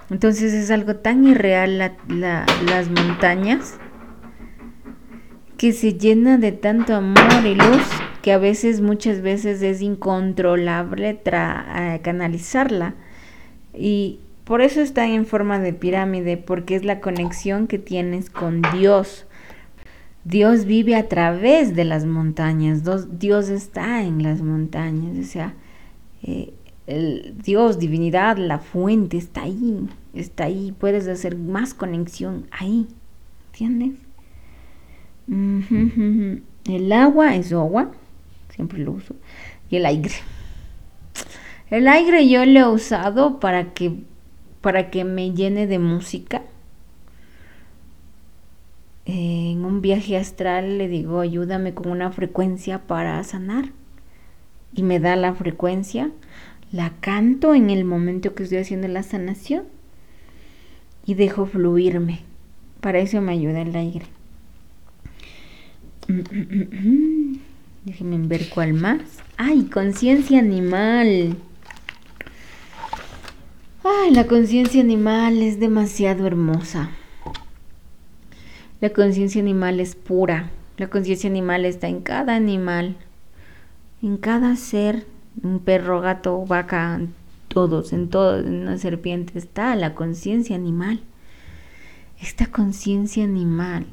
entonces 0.08 0.54
es 0.54 0.70
algo 0.70 0.96
tan 0.96 1.26
irreal 1.26 1.92
las 2.08 2.88
montañas 2.88 3.78
que 5.58 5.72
se 5.72 5.92
llena 5.92 6.38
de 6.38 6.52
tanto 6.52 6.94
amor 6.94 7.44
y 7.44 7.54
luz 7.54 7.82
que 8.22 8.32
a 8.32 8.38
veces, 8.38 8.80
muchas 8.80 9.20
veces 9.20 9.60
es 9.60 9.82
incontrolable 9.82 11.20
eh, 11.24 12.00
canalizarla. 12.02 12.94
Y 13.74 14.20
por 14.44 14.62
eso 14.62 14.80
está 14.80 15.06
en 15.06 15.26
forma 15.26 15.58
de 15.58 15.74
pirámide, 15.74 16.38
porque 16.38 16.76
es 16.76 16.86
la 16.86 17.00
conexión 17.00 17.66
que 17.66 17.78
tienes 17.78 18.30
con 18.30 18.62
Dios. 18.72 19.26
Dios 20.24 20.64
vive 20.64 20.96
a 20.96 21.06
través 21.06 21.76
de 21.76 21.84
las 21.84 22.06
montañas, 22.06 22.82
Dios 23.18 23.50
está 23.50 24.02
en 24.02 24.22
las 24.22 24.40
montañas, 24.40 25.18
o 25.18 25.30
sea, 25.30 25.54
eh, 26.26 26.52
el 26.86 27.34
Dios, 27.42 27.78
divinidad, 27.78 28.36
la 28.36 28.58
fuente 28.58 29.16
está 29.16 29.42
ahí, 29.42 29.88
está 30.12 30.44
ahí, 30.44 30.74
puedes 30.78 31.08
hacer 31.08 31.36
más 31.36 31.72
conexión 31.72 32.46
ahí, 32.50 32.86
¿entiendes? 33.46 33.92
El 35.28 36.92
agua 36.92 37.34
es 37.34 37.52
agua, 37.52 37.90
siempre 38.50 38.78
lo 38.78 38.92
uso, 38.92 39.14
y 39.70 39.76
el 39.76 39.86
aire. 39.86 40.10
El 41.70 41.88
aire 41.88 42.28
yo 42.28 42.44
lo 42.44 42.60
he 42.60 42.68
usado 42.68 43.40
para 43.40 43.72
que, 43.72 44.04
para 44.60 44.90
que 44.90 45.04
me 45.04 45.32
llene 45.32 45.66
de 45.66 45.80
música. 45.80 46.42
En 49.04 49.64
un 49.64 49.80
viaje 49.80 50.16
astral 50.16 50.78
le 50.78 50.88
digo, 50.88 51.20
ayúdame 51.20 51.74
con 51.74 51.90
una 51.90 52.10
frecuencia 52.10 52.86
para 52.86 53.22
sanar. 53.24 53.72
Y 54.76 54.84
me 54.84 55.00
da 55.00 55.16
la 55.16 55.34
frecuencia. 55.34 56.10
La 56.70 56.92
canto 57.00 57.54
en 57.54 57.70
el 57.70 57.84
momento 57.84 58.34
que 58.34 58.44
estoy 58.44 58.58
haciendo 58.58 58.86
la 58.86 59.02
sanación. 59.02 59.64
Y 61.04 61.14
dejo 61.14 61.46
fluirme. 61.46 62.20
Para 62.80 63.00
eso 63.00 63.20
me 63.20 63.32
ayuda 63.32 63.62
el 63.62 63.74
aire. 63.74 64.06
Déjenme 67.84 68.18
ver 68.28 68.48
cuál 68.48 68.74
más. 68.74 69.00
¡Ay, 69.36 69.64
conciencia 69.64 70.38
animal! 70.38 71.36
Ay, 73.84 74.10
la 74.12 74.26
conciencia 74.26 74.80
animal 74.80 75.40
es 75.42 75.60
demasiado 75.60 76.26
hermosa. 76.26 76.90
La 78.80 78.90
conciencia 78.90 79.40
animal 79.40 79.78
es 79.78 79.94
pura. 79.94 80.50
La 80.76 80.88
conciencia 80.88 81.30
animal 81.30 81.64
está 81.64 81.88
en 81.88 82.00
cada 82.00 82.34
animal, 82.34 82.96
en 84.02 84.16
cada 84.16 84.56
ser, 84.56 85.06
un 85.42 85.58
perro, 85.58 86.00
gato, 86.00 86.44
vaca, 86.46 87.00
todos, 87.48 87.92
en 87.92 88.08
todo, 88.08 88.38
en 88.38 88.62
una 88.62 88.78
serpiente 88.78 89.38
está 89.38 89.74
la 89.76 89.94
conciencia 89.94 90.56
animal. 90.56 91.00
Esta 92.20 92.46
conciencia 92.46 93.24
animal 93.24 93.86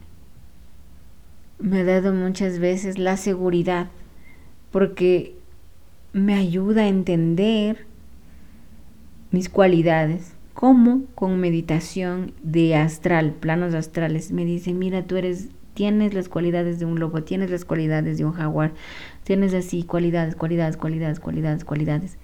me 1.60 1.80
ha 1.80 1.84
dado 1.84 2.14
muchas 2.14 2.60
veces 2.60 2.98
la 2.98 3.18
seguridad 3.18 3.88
porque 4.72 5.36
me 6.12 6.36
ayuda 6.36 6.84
a 6.84 6.88
entender 6.88 7.86
mis 9.32 9.50
cualidades, 9.50 10.34
como 10.54 11.06
con 11.16 11.40
meditación 11.40 12.34
de 12.44 12.76
astral, 12.76 13.32
planos 13.32 13.74
astrales. 13.74 14.32
Me 14.32 14.46
dice, 14.46 14.74
mira, 14.74 15.04
tú 15.04 15.16
eres, 15.16 15.50
tienes 15.74 16.14
las 16.14 16.30
cualidades 16.30 16.80
de 16.80 16.86
un 16.86 17.00
lobo, 17.00 17.24
tienes 17.24 17.50
las 17.50 17.66
cualidades 17.66 18.18
de 18.18 18.26
un 18.26 18.34
jaguar, 18.34 18.74
tienes 19.24 19.54
así 19.54 19.84
cualidades, 19.84 20.36
cualidades, 20.36 20.78
cualidades, 20.78 21.20
cualidades, 21.20 21.64
cualidades. 21.66 22.18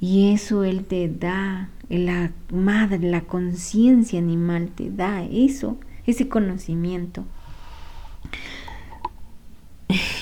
Y 0.00 0.32
eso 0.32 0.64
Él 0.64 0.84
te 0.84 1.08
da, 1.08 1.70
la 1.88 2.32
madre, 2.52 2.98
la 2.98 3.22
conciencia 3.22 4.18
animal 4.18 4.70
te 4.74 4.90
da 4.90 5.24
eso, 5.24 5.78
ese 6.06 6.28
conocimiento. 6.28 7.24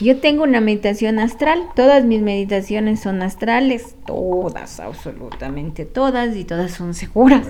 Yo 0.00 0.18
tengo 0.18 0.44
una 0.44 0.60
meditación 0.60 1.18
astral, 1.18 1.62
todas 1.74 2.04
mis 2.04 2.20
meditaciones 2.20 3.00
son 3.00 3.22
astrales, 3.22 3.96
todas, 4.06 4.78
absolutamente 4.78 5.84
todas, 5.86 6.36
y 6.36 6.44
todas 6.44 6.72
son 6.72 6.94
seguras, 6.94 7.48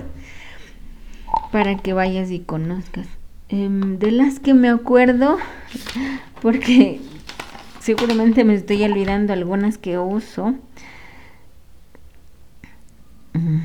para 1.51 1.77
que 1.77 1.93
vayas 1.93 2.31
y 2.31 2.39
conozcas. 2.39 3.07
Em, 3.49 3.99
de 3.99 4.11
las 4.11 4.39
que 4.39 4.53
me 4.53 4.69
acuerdo, 4.69 5.37
porque 6.41 7.01
seguramente 7.85 8.43
me 8.43 8.55
estoy 8.55 8.83
olvidando 8.83 9.31
algunas 9.31 9.77
que 9.77 9.99
uso, 9.99 10.55
mm, 13.33 13.59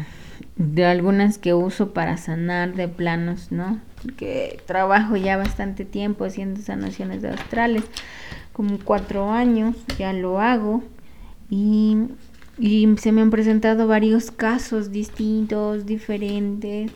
de 0.57 0.85
algunas 0.85 1.39
que 1.39 1.55
uso 1.55 1.95
para 1.95 2.19
sanar 2.19 2.75
de 2.75 2.87
planos, 2.87 3.51
¿no? 3.51 3.81
Porque 4.03 4.61
trabajo 4.67 5.17
ya 5.17 5.39
bastante 5.39 5.87
tiempo 5.87 6.27
haciendo 6.27 6.61
sanaciones 6.61 7.23
de 7.23 7.31
astrales 7.31 7.85
como 8.53 8.79
cuatro 8.79 9.31
años, 9.31 9.75
ya 9.99 10.13
lo 10.13 10.39
hago 10.39 10.83
y, 11.49 11.97
se 12.99 13.13
me 13.13 13.23
han 13.23 13.31
presentado 13.31 13.87
varios 13.87 14.31
casos 14.31 14.93
distintos, 14.93 15.87
diferentes 15.87 16.93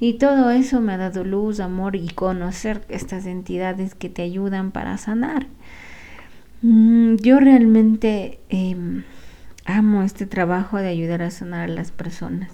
y 0.00 0.14
todo 0.18 0.50
eso 0.50 0.82
me 0.82 0.92
ha 0.92 0.98
dado 0.98 1.24
luz, 1.24 1.60
amor 1.60 1.96
y 1.96 2.08
conocer 2.08 2.84
estas 2.90 3.24
entidades 3.24 3.94
que 3.94 4.10
te 4.10 4.20
ayudan 4.20 4.70
para 4.70 4.98
sanar. 4.98 5.46
Mm, 6.62 7.16
yo 7.16 7.38
realmente 7.38 8.40
em, 8.48 9.04
amo 9.64 10.02
este 10.02 10.26
trabajo 10.26 10.78
de 10.78 10.88
ayudar 10.88 11.22
a 11.22 11.30
sanar 11.30 11.70
a 11.70 11.72
las 11.72 11.92
personas. 11.92 12.50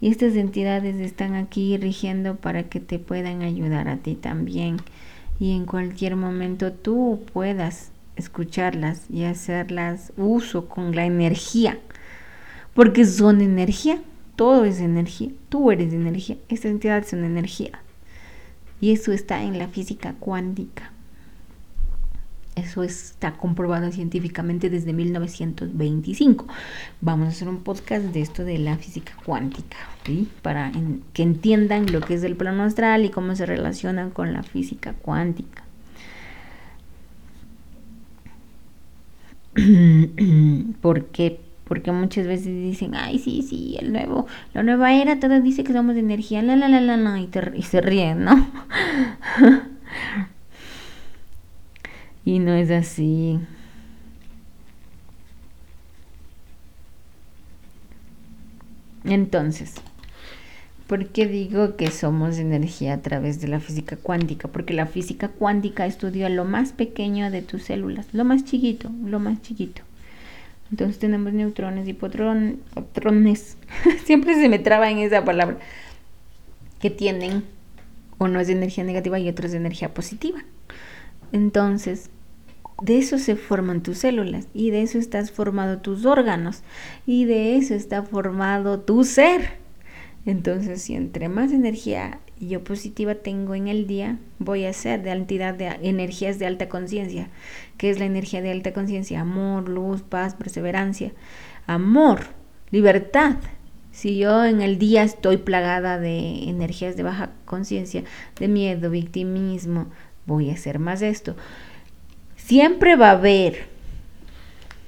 Y 0.00 0.10
estas 0.10 0.34
entidades 0.36 0.96
están 0.96 1.34
aquí 1.34 1.76
rigiendo 1.78 2.36
para 2.36 2.64
que 2.64 2.80
te 2.80 2.98
puedan 2.98 3.42
ayudar 3.42 3.88
a 3.88 3.96
ti 3.96 4.14
también 4.16 4.76
y 5.40 5.56
en 5.56 5.66
cualquier 5.66 6.16
momento 6.16 6.72
tú 6.72 7.24
puedas 7.32 7.90
escucharlas 8.16 9.10
y 9.10 9.24
hacerlas 9.24 10.12
uso 10.16 10.68
con 10.68 10.94
la 10.94 11.04
energía, 11.04 11.78
porque 12.74 13.04
son 13.04 13.40
energía, 13.40 14.00
todo 14.36 14.64
es 14.64 14.80
energía, 14.80 15.30
tú 15.48 15.70
eres 15.70 15.92
energía, 15.92 16.36
esta 16.48 16.68
entidad 16.68 16.98
es 16.98 17.12
una 17.12 17.26
energía. 17.26 17.80
Y 18.80 18.92
eso 18.92 19.12
está 19.12 19.42
en 19.42 19.58
la 19.58 19.68
física 19.68 20.14
cuántica. 20.18 20.93
Eso 22.56 22.84
está 22.84 23.32
comprobado 23.32 23.90
científicamente 23.90 24.70
desde 24.70 24.92
1925. 24.92 26.46
Vamos 27.00 27.26
a 27.26 27.30
hacer 27.30 27.48
un 27.48 27.64
podcast 27.64 28.04
de 28.06 28.20
esto 28.20 28.44
de 28.44 28.58
la 28.58 28.76
física 28.76 29.12
cuántica, 29.24 29.76
para 30.40 30.70
que 31.12 31.22
entiendan 31.24 31.90
lo 31.90 32.00
que 32.00 32.14
es 32.14 32.22
el 32.22 32.36
plano 32.36 32.62
astral 32.62 33.04
y 33.04 33.10
cómo 33.10 33.34
se 33.34 33.44
relaciona 33.44 34.10
con 34.10 34.32
la 34.32 34.44
física 34.44 34.92
cuántica. 34.92 35.64
porque 40.80 41.40
porque 41.64 41.92
muchas 41.92 42.26
veces 42.26 42.46
dicen, 42.46 42.94
ay, 42.94 43.18
sí, 43.18 43.42
sí, 43.42 43.76
el 43.80 43.90
nuevo, 43.92 44.26
la 44.52 44.62
nueva 44.62 44.92
era, 44.94 45.18
todo 45.18 45.40
dice 45.40 45.64
que 45.64 45.72
somos 45.72 45.94
de 45.94 46.00
energía, 46.00 46.42
la, 46.42 46.56
la, 46.56 46.68
la, 46.68 46.96
la, 46.96 47.20
y 47.20 47.62
se 47.62 47.80
ríen, 47.80 48.24
¿no? 48.24 48.50
y 52.24 52.38
no 52.38 52.54
es 52.54 52.70
así. 52.70 53.38
Entonces, 59.04 59.74
¿por 60.86 61.08
qué 61.08 61.26
digo 61.26 61.76
que 61.76 61.90
somos 61.90 62.38
energía 62.38 62.94
a 62.94 63.02
través 63.02 63.40
de 63.40 63.48
la 63.48 63.60
física 63.60 63.96
cuántica? 63.96 64.48
Porque 64.48 64.72
la 64.72 64.86
física 64.86 65.28
cuántica 65.28 65.86
estudia 65.86 66.30
lo 66.30 66.44
más 66.44 66.72
pequeño 66.72 67.30
de 67.30 67.42
tus 67.42 67.64
células, 67.64 68.06
lo 68.12 68.24
más 68.24 68.44
chiquito, 68.44 68.90
lo 69.04 69.20
más 69.20 69.42
chiquito. 69.42 69.82
Entonces 70.70 70.98
tenemos 70.98 71.32
neutrones 71.34 71.86
y 71.86 71.92
potrones. 71.92 73.56
Siempre 74.04 74.34
se 74.34 74.48
me 74.48 74.58
traba 74.58 74.90
en 74.90 74.98
esa 74.98 75.24
palabra. 75.24 75.58
Que 76.80 76.90
tienen, 76.90 77.44
uno 78.18 78.40
es 78.40 78.46
de 78.46 78.54
energía 78.54 78.84
negativa 78.84 79.18
y 79.18 79.28
otro 79.28 79.48
de 79.48 79.56
energía 79.56 79.92
positiva. 79.92 80.42
Entonces, 81.34 82.10
de 82.80 82.96
eso 82.96 83.18
se 83.18 83.34
forman 83.34 83.82
tus 83.82 83.98
células 83.98 84.46
y 84.54 84.70
de 84.70 84.82
eso 84.82 84.98
estás 84.98 85.32
formado 85.32 85.78
tus 85.78 86.06
órganos 86.06 86.62
y 87.06 87.24
de 87.24 87.56
eso 87.56 87.74
está 87.74 88.04
formado 88.04 88.78
tu 88.78 89.02
ser. 89.02 89.54
Entonces, 90.26 90.82
si 90.82 90.94
entre 90.94 91.28
más 91.28 91.50
energía 91.50 92.20
yo 92.38 92.62
positiva 92.62 93.16
tengo 93.16 93.56
en 93.56 93.66
el 93.66 93.88
día, 93.88 94.18
voy 94.38 94.64
a 94.64 94.72
ser 94.72 95.02
de 95.02 95.10
entidad 95.10 95.54
de 95.54 95.76
energías 95.82 96.38
de 96.38 96.46
alta 96.46 96.68
conciencia. 96.68 97.30
que 97.78 97.90
es 97.90 97.98
la 97.98 98.04
energía 98.04 98.40
de 98.40 98.52
alta 98.52 98.72
conciencia? 98.72 99.20
Amor, 99.20 99.68
luz, 99.68 100.02
paz, 100.02 100.36
perseverancia. 100.36 101.10
Amor, 101.66 102.26
libertad. 102.70 103.38
Si 103.90 104.18
yo 104.18 104.44
en 104.44 104.60
el 104.60 104.78
día 104.78 105.02
estoy 105.02 105.38
plagada 105.38 105.98
de 105.98 106.48
energías 106.48 106.96
de 106.96 107.02
baja 107.02 107.32
conciencia, 107.44 108.04
de 108.38 108.46
miedo, 108.46 108.88
victimismo, 108.88 109.88
voy 110.26 110.50
a 110.50 110.54
hacer 110.54 110.78
más 110.78 111.02
esto. 111.02 111.36
Siempre 112.36 112.96
va 112.96 113.08
a 113.08 113.12
haber, 113.12 113.66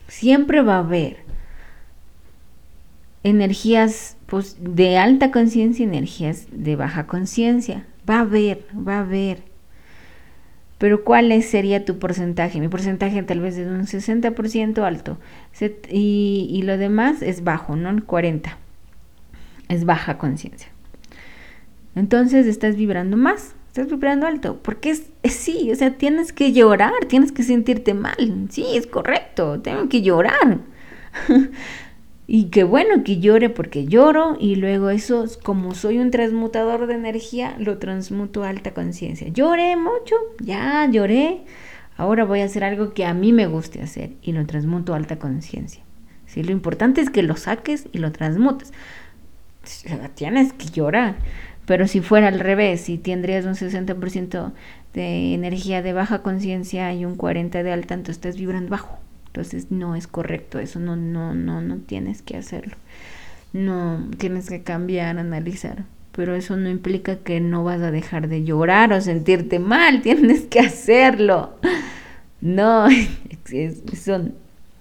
siempre 0.09 0.63
va 0.63 0.77
a 0.77 0.81
haber 0.81 1.19
energías 3.23 4.17
pues, 4.27 4.57
de 4.61 4.99
alta 4.99 5.31
conciencia 5.31 5.85
y 5.85 5.89
energías 5.89 6.47
de 6.51 6.77
baja 6.77 7.07
conciencia. 7.07 7.87
Va 8.09 8.19
a 8.19 8.21
haber, 8.21 8.65
va 8.77 8.99
a 8.99 9.01
haber. 9.01 9.43
Pero 10.79 11.05
¿cuál 11.05 11.43
sería 11.43 11.85
tu 11.85 11.99
porcentaje? 11.99 12.61
Mi 12.61 12.69
porcentaje 12.69 13.23
tal 13.23 13.41
vez 13.41 13.57
es 13.57 13.67
un 13.67 13.87
60% 13.87 14.83
alto 14.83 15.19
y, 15.91 16.49
y, 16.51 16.63
lo 16.63 16.77
demás 16.77 17.23
es 17.23 17.43
bajo, 17.43 17.77
¿no? 17.77 17.89
El 17.89 18.07
40%. 18.07 18.57
Es 19.69 19.85
baja 19.85 20.19
conciencia. 20.19 20.69
Entonces 21.97 22.47
estás 22.47 22.77
vibrando 22.77 23.17
más 23.17 23.56
estás 23.77 23.91
vibrando 23.91 24.27
alto, 24.27 24.59
porque 24.63 24.91
es, 24.91 25.11
sí, 25.25 25.71
o 25.71 25.75
sea, 25.75 25.99
tienes 25.99 26.33
que 26.33 26.53
llorar, 26.53 26.93
tienes 27.09 27.31
que 27.31 27.43
sentirte 27.43 27.93
mal, 27.93 28.47
sí, 28.49 28.65
es 28.75 28.87
correcto, 28.87 29.61
tengo 29.61 29.91
que 29.91 30.01
llorar. 30.01 30.61
y 32.27 32.45
qué 32.45 32.65
bueno 32.65 33.05
que 33.05 33.19
llore 33.19 33.51
porque 33.51 33.85
lloro 33.85 34.39
y 34.41 34.57
luego 34.57 34.89
eso, 34.89 35.27
como 35.43 35.75
soy 35.75 35.99
un 35.99 36.11
transmutador 36.11 36.87
de 36.87 36.95
energía, 36.95 37.55
lo 37.59 37.77
transmuto 37.77 38.45
a 38.45 38.49
alta 38.49 38.73
conciencia. 38.73 39.29
Lloré 39.29 39.77
mucho, 39.77 40.17
ya 40.41 40.89
lloré, 40.91 41.43
ahora 41.99 42.25
voy 42.25 42.41
a 42.41 42.47
hacer 42.47 42.65
algo 42.65 42.95
que 42.95 43.05
a 43.05 43.13
mí 43.13 43.35
me 43.35 43.47
guste 43.47 43.83
hacer 43.83 44.13
y 44.23 44.33
lo 44.33 44.47
transmuto 44.47 44.95
a 44.95 44.97
alta 44.97 45.19
conciencia. 45.19 45.83
Sí, 46.25 46.43
lo 46.43 46.53
importante 46.53 47.03
es 47.03 47.11
que 47.11 47.23
lo 47.23 47.37
saques 47.37 47.89
y 47.93 47.99
lo 47.99 48.11
transmutes. 48.11 48.73
Tienes 50.15 50.53
que 50.55 50.67
llorar. 50.67 51.17
Pero 51.67 51.89
si 51.89 52.01
fuera 52.01 52.29
al 52.29 52.41
revés, 52.41 52.83
si 52.83 52.97
tendrías 52.97 53.45
un 53.45 53.55
60% 53.55 54.53
de 54.95 55.35
energía 55.35 55.83
de 55.83 55.93
baja 55.93 56.23
conciencia 56.23 56.93
y 56.95 57.05
un 57.05 57.19
40% 57.19 57.63
de 57.63 57.73
alta, 57.73 57.95
entonces 57.95 58.17
estás 58.17 58.37
vibrando 58.37 58.71
bajo. 58.71 58.99
Entonces 59.27 59.71
no 59.71 59.97
es 59.97 60.07
correcto, 60.07 60.59
eso 60.59 60.79
no, 60.79 60.97
no, 60.97 61.35
no, 61.35 61.61
no 61.61 61.77
tienes 61.79 62.23
que 62.23 62.37
hacerlo. 62.37 62.77
No, 63.53 64.09
tienes 64.17 64.49
que 64.49 64.63
cambiar, 64.63 65.19
analizar. 65.19 65.85
Pero 66.13 66.35
eso 66.35 66.57
no 66.57 66.71
implica 66.71 67.17
que 67.17 67.41
no 67.41 67.63
vas 67.63 67.83
a 67.83 67.91
dejar 67.91 68.29
de 68.29 68.45
llorar 68.45 68.93
o 68.93 69.01
sentirte 69.01 69.59
mal, 69.59 70.01
tienes 70.03 70.43
que 70.43 70.61
hacerlo. 70.61 71.59
No, 72.41 72.87
es, 73.53 73.83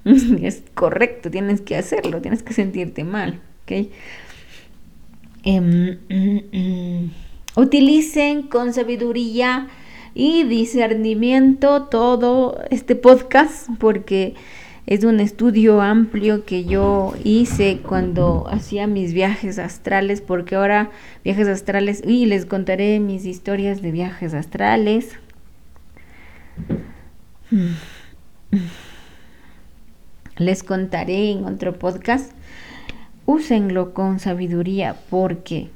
es 0.41 0.63
correcto, 0.73 1.31
tienes 1.31 1.61
que 1.61 1.75
hacerlo, 1.75 2.21
tienes 2.21 2.43
que 2.43 2.53
sentirte 2.53 3.03
mal, 3.03 3.41
¿ok? 3.63 3.89
Em, 5.47 5.99
mm, 6.09 6.57
mm. 6.57 7.11
utilicen 7.55 8.43
con 8.43 8.73
sabiduría 8.73 9.67
y 10.15 10.43
discernimiento 10.43 11.83
todo 11.83 12.59
este 12.71 12.95
podcast 12.95 13.69
porque 13.77 14.33
es 14.87 15.03
un 15.03 15.19
estudio 15.19 15.81
amplio 15.81 16.45
que 16.45 16.65
yo 16.65 17.13
hice 17.23 17.79
cuando 17.87 18.47
hacía 18.49 18.87
mis 18.87 19.13
viajes 19.13 19.59
astrales, 19.59 20.21
porque 20.21 20.55
ahora 20.55 20.89
viajes 21.23 21.47
astrales, 21.47 22.01
y 22.05 22.25
les 22.25 22.45
contaré 22.45 22.99
mis 22.99 23.25
historias 23.25 23.83
de 23.83 23.91
viajes 23.91 24.33
astrales. 24.33 25.17
Les 30.37 30.63
contaré 30.63 31.31
en 31.31 31.45
otro 31.45 31.77
podcast 31.79 32.31
úsenlo 33.25 33.93
con 33.93 34.19
sabiduría 34.19 34.95
porque 35.09 35.69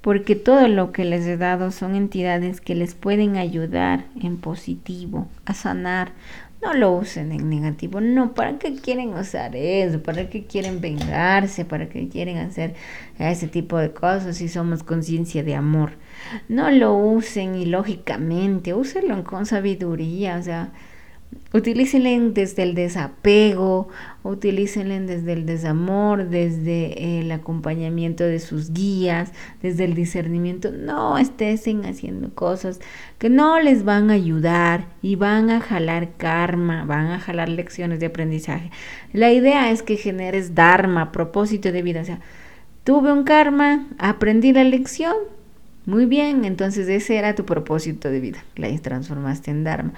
porque 0.00 0.34
todo 0.34 0.66
lo 0.68 0.92
que 0.92 1.04
les 1.04 1.26
he 1.26 1.36
dado 1.36 1.70
son 1.72 1.94
entidades 1.94 2.60
que 2.60 2.74
les 2.74 2.94
pueden 2.94 3.36
ayudar 3.36 4.06
en 4.20 4.38
positivo 4.38 5.28
a 5.44 5.52
sanar. 5.52 6.12
No 6.62 6.74
lo 6.74 6.92
usen 6.92 7.32
en 7.32 7.48
negativo. 7.48 8.00
No, 8.02 8.34
¿para 8.34 8.58
qué 8.58 8.74
quieren 8.74 9.14
usar 9.14 9.56
eso? 9.56 10.02
¿Para 10.02 10.28
qué 10.28 10.44
quieren 10.44 10.80
vengarse? 10.80 11.64
¿Para 11.64 11.88
qué 11.88 12.08
quieren 12.08 12.36
hacer 12.36 12.74
ese 13.18 13.46
tipo 13.48 13.78
de 13.78 13.92
cosas 13.92 14.36
si 14.36 14.48
somos 14.48 14.82
conciencia 14.82 15.42
de 15.42 15.54
amor? 15.54 15.92
No 16.48 16.70
lo 16.70 16.94
usen 16.94 17.54
ilógicamente, 17.54 18.74
úsenlo 18.74 19.24
con 19.24 19.46
sabiduría, 19.46 20.36
o 20.36 20.42
sea, 20.42 20.72
Utilícenle 21.52 22.18
desde 22.30 22.62
el 22.62 22.74
desapego, 22.76 23.88
utilícenle 24.22 25.00
desde 25.00 25.32
el 25.32 25.46
desamor, 25.46 26.28
desde 26.28 27.18
el 27.18 27.32
acompañamiento 27.32 28.22
de 28.22 28.38
sus 28.38 28.72
guías, 28.72 29.32
desde 29.60 29.84
el 29.84 29.94
discernimiento. 29.94 30.70
No 30.70 31.18
estén 31.18 31.84
haciendo 31.84 32.32
cosas 32.36 32.78
que 33.18 33.30
no 33.30 33.58
les 33.58 33.84
van 33.84 34.10
a 34.10 34.14
ayudar 34.14 34.86
y 35.02 35.16
van 35.16 35.50
a 35.50 35.60
jalar 35.60 36.16
karma, 36.16 36.84
van 36.84 37.08
a 37.08 37.18
jalar 37.18 37.48
lecciones 37.48 37.98
de 37.98 38.06
aprendizaje. 38.06 38.70
La 39.12 39.32
idea 39.32 39.72
es 39.72 39.82
que 39.82 39.96
generes 39.96 40.54
dharma, 40.54 41.10
propósito 41.10 41.72
de 41.72 41.82
vida. 41.82 42.00
O 42.02 42.04
sea, 42.04 42.20
tuve 42.84 43.12
un 43.12 43.24
karma, 43.24 43.88
aprendí 43.98 44.52
la 44.52 44.62
lección. 44.62 45.16
Muy 45.84 46.06
bien, 46.06 46.44
entonces 46.44 46.88
ese 46.88 47.16
era 47.16 47.34
tu 47.34 47.44
propósito 47.44 48.08
de 48.08 48.20
vida. 48.20 48.44
La 48.54 48.68
transformaste 48.78 49.50
en 49.50 49.64
dharma. 49.64 49.94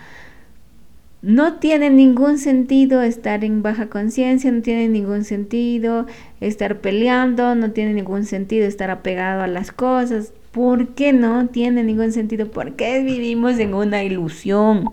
No 1.23 1.61
tiene 1.61 1.89
ningún 1.89 2.37
sentido 2.39 3.01
estar 3.01 3.45
en 3.45 3.63
baja 3.63 3.89
conciencia, 3.89 4.51
no 4.51 4.61
tiene 4.61 4.89
ningún 4.89 5.23
sentido 5.23 6.07
estar 6.41 6.81
peleando, 6.81 7.55
no 7.55 7.71
tiene 7.71 7.95
ningún 7.95 8.25
sentido 8.25 8.67
estar 8.67 8.91
apegado 8.91 9.43
a 9.43 9.47
las 9.47 9.71
cosas. 9.71 10.33
¿Por 10.51 10.95
qué 10.95 11.13
no 11.13 11.47
tiene 11.47 11.85
ningún 11.85 12.11
sentido? 12.11 12.51
Porque 12.51 13.05
vivimos 13.05 13.61
en 13.61 13.73
una 13.73 14.03
ilusión. 14.03 14.91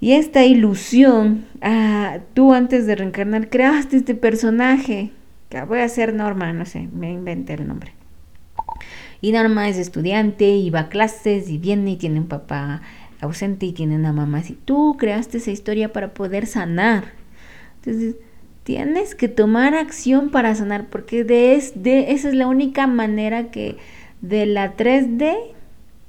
Y 0.00 0.12
esta 0.12 0.44
ilusión, 0.44 1.46
ah, 1.62 2.18
tú 2.34 2.52
antes 2.52 2.86
de 2.86 2.96
reencarnar 2.96 3.48
creaste 3.48 3.96
este 3.96 4.14
personaje, 4.14 5.12
que 5.48 5.62
voy 5.62 5.78
a 5.78 5.88
ser 5.88 6.12
Norma, 6.12 6.52
no 6.52 6.66
sé, 6.66 6.90
me 6.92 7.10
inventé 7.10 7.54
el 7.54 7.66
nombre. 7.66 7.94
Y 9.22 9.32
Norma 9.32 9.66
es 9.70 9.78
estudiante 9.78 10.50
y 10.50 10.68
va 10.68 10.80
a 10.80 10.88
clases 10.90 11.48
y 11.48 11.56
viene 11.56 11.92
y 11.92 11.96
tiene 11.96 12.20
un 12.20 12.28
papá 12.28 12.82
ausente 13.20 13.66
y 13.66 13.72
tiene 13.72 13.96
una 13.96 14.12
mamá 14.12 14.38
así. 14.38 14.58
Tú 14.64 14.96
creaste 14.98 15.38
esa 15.38 15.50
historia 15.50 15.92
para 15.92 16.14
poder 16.14 16.46
sanar. 16.46 17.12
Entonces, 17.76 18.16
tienes 18.64 19.14
que 19.14 19.28
tomar 19.28 19.74
acción 19.74 20.30
para 20.30 20.54
sanar, 20.54 20.86
porque 20.86 21.24
de, 21.24 21.62
de 21.74 22.12
esa 22.12 22.28
es 22.28 22.34
la 22.34 22.46
única 22.46 22.86
manera 22.86 23.50
que 23.50 23.76
de 24.20 24.46
la 24.46 24.76
3D 24.76 25.36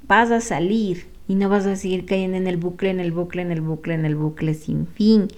vas 0.06 0.30
a 0.30 0.40
salir 0.40 1.06
y 1.28 1.34
no 1.34 1.48
vas 1.48 1.66
a 1.66 1.76
seguir 1.76 2.06
cayendo 2.06 2.36
en 2.36 2.46
el 2.46 2.56
bucle, 2.56 2.90
en 2.90 3.00
el 3.00 3.12
bucle, 3.12 3.42
en 3.42 3.52
el 3.52 3.60
bucle, 3.60 3.94
en 3.94 4.04
el 4.04 4.16
bucle 4.16 4.54
sin 4.54 4.86
fin. 4.86 5.28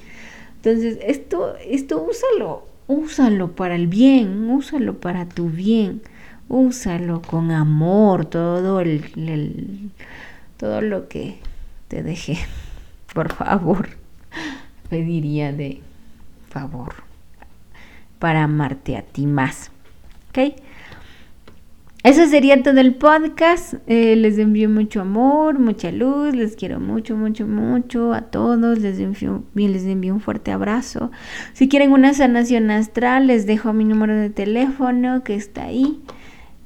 Entonces, 0.56 0.98
esto, 1.02 1.54
esto 1.66 2.02
úsalo, 2.02 2.64
úsalo 2.86 3.52
para 3.52 3.74
el 3.74 3.86
bien, 3.86 4.48
úsalo 4.50 4.98
para 5.00 5.28
tu 5.28 5.48
bien, 5.48 6.02
úsalo 6.48 7.22
con 7.22 7.50
amor, 7.50 8.26
todo 8.26 8.80
el, 8.80 9.90
todo 10.56 10.80
lo 10.80 11.08
que 11.08 11.38
te 11.90 12.02
dejé. 12.04 12.38
Por 13.14 13.32
favor, 13.32 13.88
pediría 14.88 15.52
de 15.52 15.80
favor 16.48 16.94
para 18.20 18.44
amarte 18.44 18.96
a 18.96 19.02
ti 19.02 19.26
más. 19.26 19.72
¿Ok? 20.28 20.54
Eso 22.04 22.26
sería 22.28 22.62
todo 22.62 22.80
el 22.80 22.94
podcast. 22.94 23.74
Eh, 23.88 24.14
les 24.14 24.38
envío 24.38 24.70
mucho 24.70 25.00
amor, 25.00 25.58
mucha 25.58 25.90
luz. 25.90 26.34
Les 26.34 26.54
quiero 26.54 26.78
mucho, 26.78 27.16
mucho, 27.16 27.46
mucho 27.46 28.14
a 28.14 28.22
todos. 28.22 28.78
Les 28.78 29.00
envío, 29.00 29.42
les 29.54 29.84
un 29.84 30.20
fuerte 30.20 30.52
abrazo. 30.52 31.10
Si 31.52 31.68
quieren 31.68 31.92
una 31.92 32.14
sanación 32.14 32.70
astral, 32.70 33.26
les 33.26 33.46
dejo 33.46 33.72
mi 33.72 33.84
número 33.84 34.14
de 34.14 34.30
teléfono 34.30 35.24
que 35.24 35.34
está 35.34 35.64
ahí. 35.64 36.00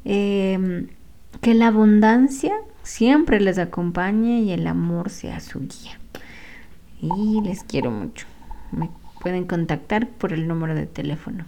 Em, 0.04 0.88
que 1.40 1.54
la 1.54 1.68
abundancia 1.68 2.52
siempre 2.84 3.40
les 3.40 3.58
acompañe 3.58 4.40
y 4.42 4.52
el 4.52 4.66
amor 4.66 5.10
sea 5.10 5.40
su 5.40 5.60
guía. 5.60 5.98
Y 7.00 7.40
les 7.42 7.64
quiero 7.64 7.90
mucho. 7.90 8.26
Me 8.70 8.90
pueden 9.20 9.46
contactar 9.46 10.08
por 10.08 10.32
el 10.32 10.46
número 10.46 10.74
de 10.74 10.86
teléfono. 10.86 11.44